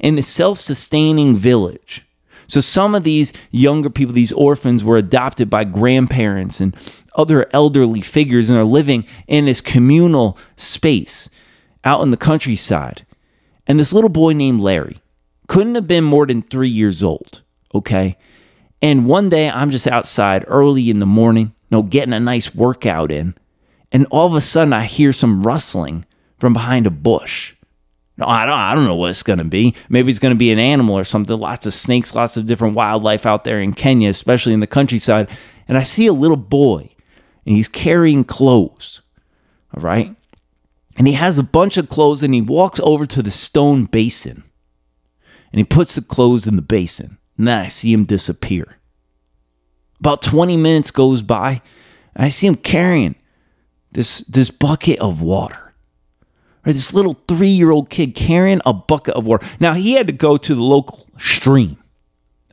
[0.00, 2.04] in the self sustaining village.
[2.46, 6.76] So some of these younger people, these orphans, were adopted by grandparents and
[7.14, 11.30] other elderly figures and are living in this communal space
[11.84, 13.06] out in the countryside.
[13.66, 15.00] And this little boy named Larry
[15.46, 17.42] couldn't have been more than three years old,
[17.74, 18.16] okay?
[18.82, 22.54] And one day I'm just outside early in the morning, you know, getting a nice
[22.54, 23.34] workout in.
[23.90, 26.04] And all of a sudden I hear some rustling
[26.44, 27.54] from behind a bush.
[28.18, 29.74] No, I don't, I don't know what it's going to be.
[29.88, 31.40] Maybe it's going to be an animal or something.
[31.40, 35.30] Lots of snakes, lots of different wildlife out there in Kenya, especially in the countryside.
[35.66, 36.90] And I see a little boy
[37.46, 39.00] and he's carrying clothes.
[39.74, 40.14] All right.
[40.98, 44.44] And he has a bunch of clothes and he walks over to the stone basin
[45.50, 47.16] and he puts the clothes in the basin.
[47.38, 48.76] And then I see him disappear.
[49.98, 51.62] About 20 minutes goes by.
[52.14, 53.14] And I see him carrying
[53.92, 55.63] this, this bucket of water
[56.64, 59.46] Right, this little three year old kid carrying a bucket of water.
[59.60, 61.76] Now, he had to go to the local stream,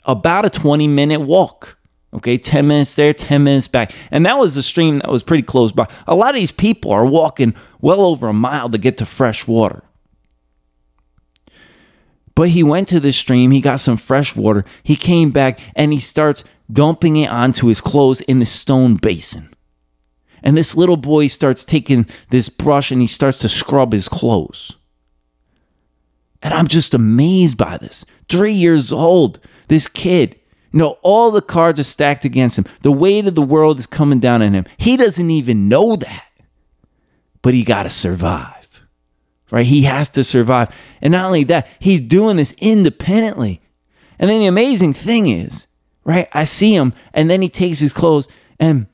[0.05, 1.78] about a 20 minute walk.
[2.14, 3.93] Okay, 10 minutes there, 10 minutes back.
[4.12, 5.88] And that was a stream that was pretty close by.
[6.07, 9.47] A lot of these people are walking well over a mile to get to fresh
[9.47, 9.84] water.
[12.36, 15.93] But he went to the stream, he got some fresh water, he came back, and
[15.93, 19.51] he starts dumping it onto his clothes in the stone basin.
[20.44, 24.74] And this little boy starts taking this brush and he starts to scrub his clothes.
[26.42, 28.06] And I'm just amazed by this.
[28.28, 30.36] Three years old, this kid,
[30.72, 32.66] you know, all the cards are stacked against him.
[32.82, 34.66] The weight of the world is coming down on him.
[34.78, 36.28] He doesn't even know that.
[37.42, 38.84] But he got to survive,
[39.50, 39.66] right?
[39.66, 40.76] He has to survive.
[41.02, 43.62] And not only that, he's doing this independently.
[44.20, 45.68] And then the amazing thing is,
[46.04, 46.28] right?
[46.34, 48.28] I see him and then he takes his clothes
[48.60, 48.86] and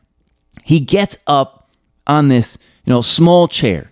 [0.68, 1.70] he gets up
[2.05, 3.89] on this, you know, small chair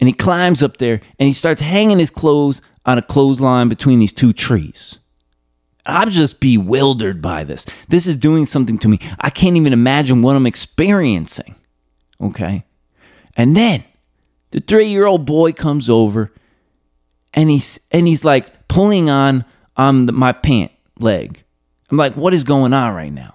[0.00, 4.00] and he climbs up there and he starts hanging his clothes on a clothesline between
[4.00, 4.98] these two trees.
[5.86, 7.64] I'm just bewildered by this.
[7.88, 8.98] This is doing something to me.
[9.20, 11.54] I can't even imagine what I'm experiencing.
[12.20, 12.64] Okay.
[13.36, 13.84] And then
[14.50, 16.32] the three year old boy comes over
[17.32, 19.44] and he's and he's like pulling on
[19.76, 21.44] on the, my pant leg.
[21.88, 23.33] I'm like, what is going on right now?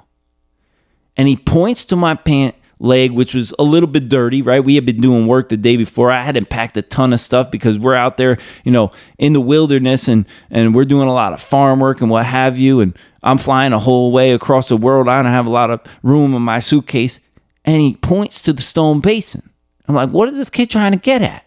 [1.20, 4.64] And he points to my pant leg, which was a little bit dirty, right?
[4.64, 6.12] We had been doing work the day before.
[6.12, 9.42] I hadn't packed a ton of stuff because we're out there, you know, in the
[9.42, 12.80] wilderness and and we're doing a lot of farm work and what have you.
[12.80, 15.10] And I'm flying a whole way across the world.
[15.10, 17.20] I don't have a lot of room in my suitcase.
[17.66, 19.50] And he points to the stone basin.
[19.90, 21.46] I'm like, what is this kid trying to get at?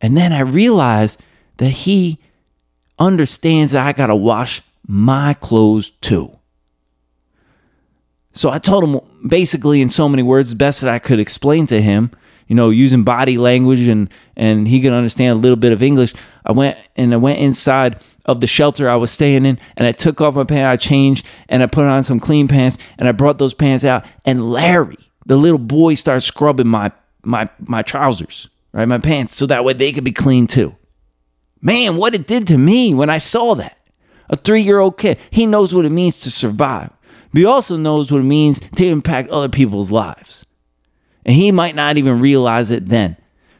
[0.00, 1.18] And then I realize
[1.58, 2.18] that he
[2.98, 6.39] understands that I gotta wash my clothes too.
[8.40, 11.66] So I told him basically in so many words, the best that I could explain
[11.66, 12.10] to him,
[12.46, 16.14] you know, using body language and and he could understand a little bit of English.
[16.46, 19.92] I went and I went inside of the shelter I was staying in and I
[19.92, 23.12] took off my pants, I changed and I put on some clean pants and I
[23.12, 28.48] brought those pants out and Larry, the little boy, started scrubbing my my my trousers,
[28.72, 28.88] right?
[28.88, 30.74] My pants, so that way they could be clean too.
[31.60, 33.76] Man, what it did to me when I saw that.
[34.30, 36.90] A three year old kid, he knows what it means to survive
[37.32, 40.44] but he also knows what it means to impact other people's lives.
[41.24, 43.16] And he might not even realize it then.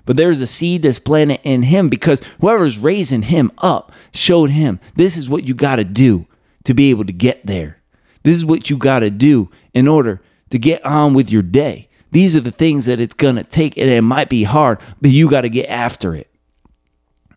[0.06, 4.80] But there's a seed that's planted in him because whoever's raising him up showed him
[4.96, 6.26] this is what you got to do
[6.64, 7.80] to be able to get there.
[8.22, 11.88] This is what you got to do in order to get on with your day.
[12.12, 15.12] These are the things that it's going to take, and it might be hard, but
[15.12, 16.28] you got to get after it.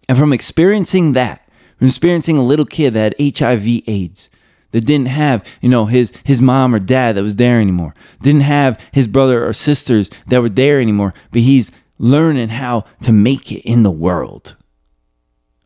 [0.09, 4.29] And from experiencing that, from experiencing a little kid that had HIV AIDS,
[4.74, 7.95] that didn't have, you know, his his mom or dad that was there anymore.
[8.21, 13.13] Didn't have his brother or sisters that were there anymore, but he's learning how to
[13.13, 14.57] make it in the world.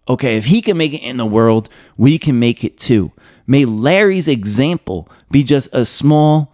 [0.10, 3.12] Okay, if he can make it in the world, we can make it too.
[3.45, 6.53] May Larry's example be just a small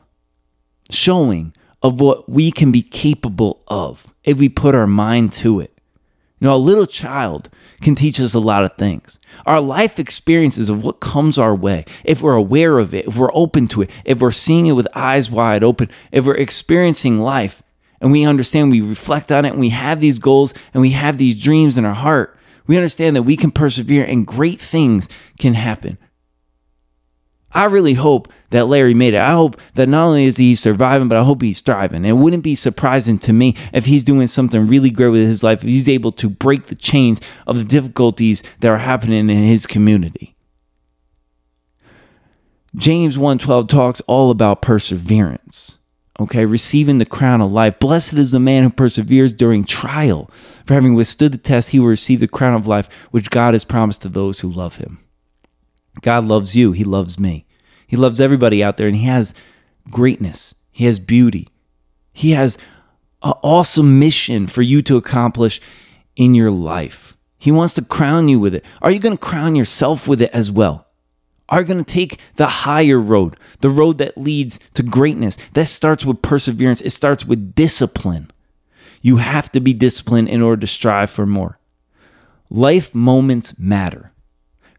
[0.89, 5.72] showing of what we can be capable of if we put our mind to it.
[6.43, 9.17] You know, a little child can teach us a lot of things.
[9.45, 13.33] Our life experiences of what comes our way, if we're aware of it, if we're
[13.33, 17.63] open to it, if we're seeing it with eyes wide open, if we're experiencing life
[18.01, 21.17] and we understand, we reflect on it, and we have these goals and we have
[21.17, 22.37] these dreams in our heart,
[22.67, 25.07] we understand that we can persevere and great things
[25.39, 25.97] can happen.
[27.53, 29.19] I really hope that Larry made it.
[29.19, 32.03] I hope that not only is he surviving, but I hope he's thriving.
[32.03, 35.63] It wouldn't be surprising to me if he's doing something really great with his life,
[35.63, 39.67] if he's able to break the chains of the difficulties that are happening in his
[39.67, 40.35] community.
[42.75, 45.75] James 1:12 talks all about perseverance.
[46.19, 47.79] Okay, receiving the crown of life.
[47.79, 50.29] Blessed is the man who perseveres during trial.
[50.65, 53.65] For having withstood the test, he will receive the crown of life which God has
[53.65, 54.99] promised to those who love him.
[56.01, 56.71] God loves you.
[56.71, 57.45] He loves me.
[57.85, 59.33] He loves everybody out there, and He has
[59.89, 60.55] greatness.
[60.71, 61.49] He has beauty.
[62.11, 62.57] He has
[63.21, 65.61] an awesome mission for you to accomplish
[66.15, 67.15] in your life.
[67.37, 68.65] He wants to crown you with it.
[68.81, 70.87] Are you going to crown yourself with it as well?
[71.49, 75.37] Are you going to take the higher road, the road that leads to greatness?
[75.53, 78.31] That starts with perseverance, it starts with discipline.
[79.01, 81.59] You have to be disciplined in order to strive for more.
[82.49, 84.12] Life moments matter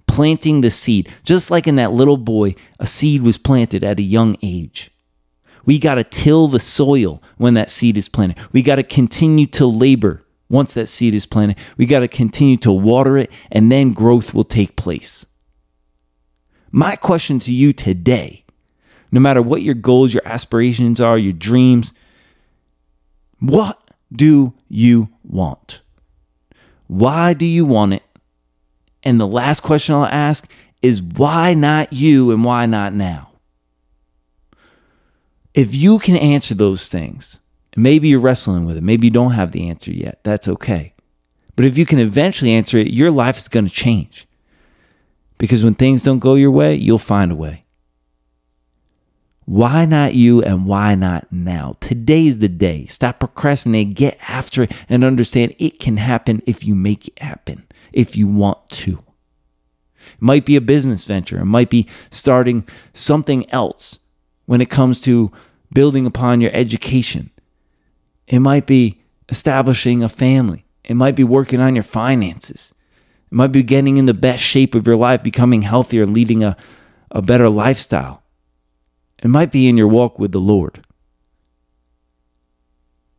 [0.07, 1.09] planting the seed.
[1.25, 4.91] Just like in that little boy, a seed was planted at a young age.
[5.65, 8.39] We got to till the soil when that seed is planted.
[8.53, 11.57] We got to continue to labor once that seed is planted.
[11.77, 15.25] We got to continue to water it, and then growth will take place.
[16.71, 18.45] My question to you today,
[19.11, 21.95] no matter what your goals, your aspirations are, your dreams,
[23.39, 23.81] what
[24.13, 25.83] do you want?
[26.87, 28.03] Why do you want it?
[29.05, 30.51] And the last question I'll ask
[30.83, 33.31] is why not you and why not now?
[35.53, 37.41] If you can answer those things,
[37.77, 40.95] maybe you're wrestling with it, maybe you don't have the answer yet, that's okay.
[41.55, 44.27] But if you can eventually answer it, your life is going to change.
[45.39, 47.65] Because when things don't go your way, you'll find a way.
[49.47, 51.77] Why not you and why not now?
[51.81, 52.87] Today's the day.
[52.87, 57.67] Stop procrastinating, get after it, and understand it can happen if you make it happen,
[57.95, 58.99] if you want to.
[60.13, 63.99] It might be a business venture, it might be starting something else
[64.45, 65.33] when it comes to
[65.73, 67.31] building upon your education.
[68.27, 72.75] It might be establishing a family, it might be working on your finances,
[73.31, 76.57] it might be getting in the best shape of your life, becoming healthier, leading a,
[77.11, 78.23] a better lifestyle.
[79.23, 80.85] It might be in your walk with the Lord.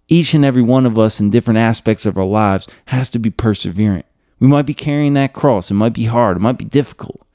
[0.08, 3.32] Each and every one of us in different aspects of our lives has to be
[3.32, 4.04] perseverant.
[4.40, 5.72] We might be carrying that cross.
[5.72, 6.38] It might be hard.
[6.38, 7.26] It might be difficult.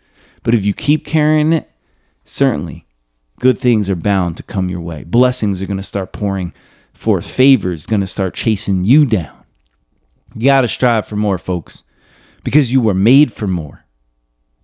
[0.42, 1.70] But if you keep carrying it,
[2.24, 2.86] certainly
[3.40, 5.04] good things are bound to come your way.
[5.04, 6.52] Blessings are going to start pouring
[6.92, 7.28] forth.
[7.28, 9.44] Favor is going to start chasing you down.
[10.34, 11.82] You got to strive for more, folks,
[12.44, 13.84] because you were made for more.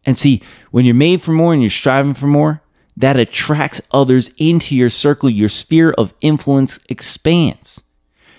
[0.04, 2.62] And see, when you're made for more and you're striving for more,
[2.96, 7.82] that attracts others into your circle, your sphere of influence expands.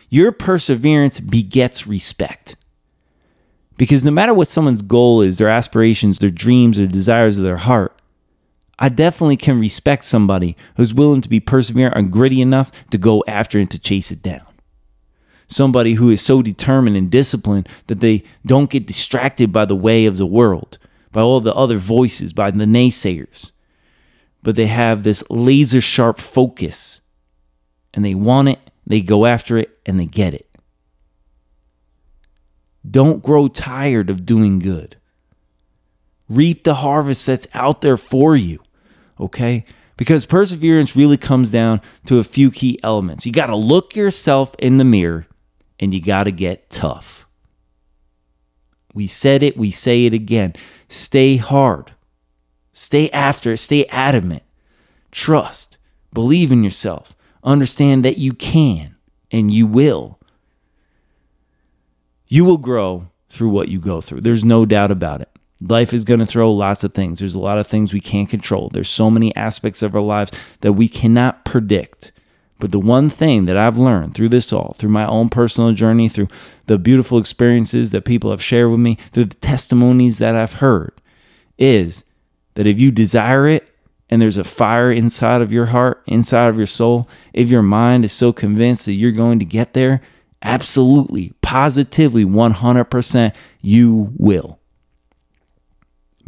[0.09, 2.55] Your perseverance begets respect.
[3.77, 7.57] Because no matter what someone's goal is, their aspirations, their dreams, their desires of their
[7.57, 7.93] heart,
[8.79, 13.23] I definitely can respect somebody who's willing to be perseverant and gritty enough to go
[13.27, 14.45] after and to chase it down.
[15.47, 20.05] Somebody who is so determined and disciplined that they don't get distracted by the way
[20.05, 20.77] of the world,
[21.11, 23.51] by all the other voices, by the naysayers
[24.47, 27.01] but they have this laser sharp focus
[27.93, 30.46] and they want it, they go after it, and they get it.
[32.89, 34.97] Don't grow tired of doing good.
[36.29, 38.59] Reap the harvest that's out there for you,
[39.19, 39.65] okay?
[39.95, 43.25] Because perseverance really comes down to a few key elements.
[43.25, 45.25] You got to look yourself in the mirror
[45.79, 47.27] and you got to get tough.
[48.93, 50.53] We said it, we say it again.
[50.87, 51.93] Stay hard.
[52.73, 54.43] Stay after it, stay adamant.
[55.11, 55.77] Trust,
[56.13, 58.95] believe in yourself, understand that you can
[59.31, 60.19] and you will.
[62.27, 64.21] You will grow through what you go through.
[64.21, 65.29] There's no doubt about it.
[65.59, 67.19] Life is going to throw lots of things.
[67.19, 68.69] There's a lot of things we can't control.
[68.69, 72.11] There's so many aspects of our lives that we cannot predict.
[72.59, 76.09] But the one thing that I've learned through this all, through my own personal journey,
[76.09, 76.27] through
[76.65, 80.93] the beautiful experiences that people have shared with me, through the testimonies that I've heard,
[81.57, 82.03] is
[82.55, 83.67] that if you desire it
[84.09, 88.05] and there's a fire inside of your heart, inside of your soul, if your mind
[88.05, 90.01] is so convinced that you're going to get there,
[90.41, 94.59] absolutely, positively, 100%, you will.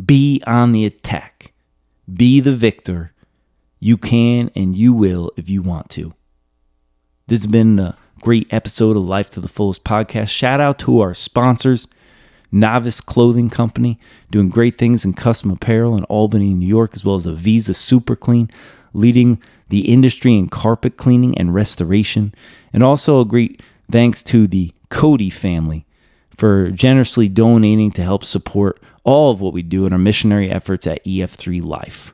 [0.04, 1.54] Be on the attack.
[2.12, 3.14] Be the victor.
[3.80, 6.14] You can and you will if you want to.
[7.28, 10.30] This has been a great episode of Life to the Fullest podcast.
[10.30, 11.88] Shout out to our sponsors.
[12.52, 14.00] Novice Clothing Company,
[14.32, 18.16] doing great things in custom apparel in Albany, New York, as well as Avisa Super
[18.16, 18.50] Clean,
[18.94, 22.34] leading the industry in carpet cleaning and restoration.
[22.74, 23.62] And also a great
[23.92, 25.86] thanks to the Cody family
[26.36, 30.88] for generously donating to help support all of what we do in our missionary efforts
[30.88, 32.14] at EF3 Life.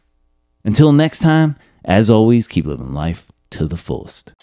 [0.64, 4.34] Until next time, as always, keep living life to the fullest.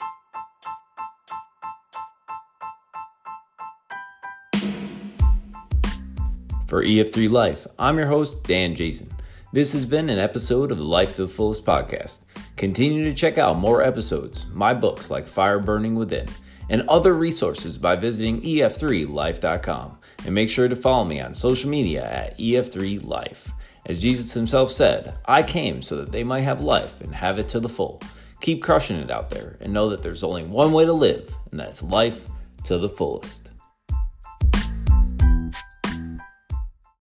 [6.68, 9.11] For EF3 Life, I'm your host, Dan Jason.
[9.53, 12.24] This has been an episode of the Life to the Fullest podcast.
[12.57, 16.26] Continue to check out more episodes, my books like Fire Burning Within,
[16.68, 19.98] and other resources by visiting ef3life.com.
[20.24, 23.52] And make sure to follow me on social media at ef3life.
[23.86, 27.48] As Jesus himself said, I came so that they might have life and have it
[27.50, 28.00] to the full.
[28.40, 31.60] Keep crushing it out there and know that there's only one way to live, and
[31.60, 32.26] that's life
[32.64, 33.51] to the fullest.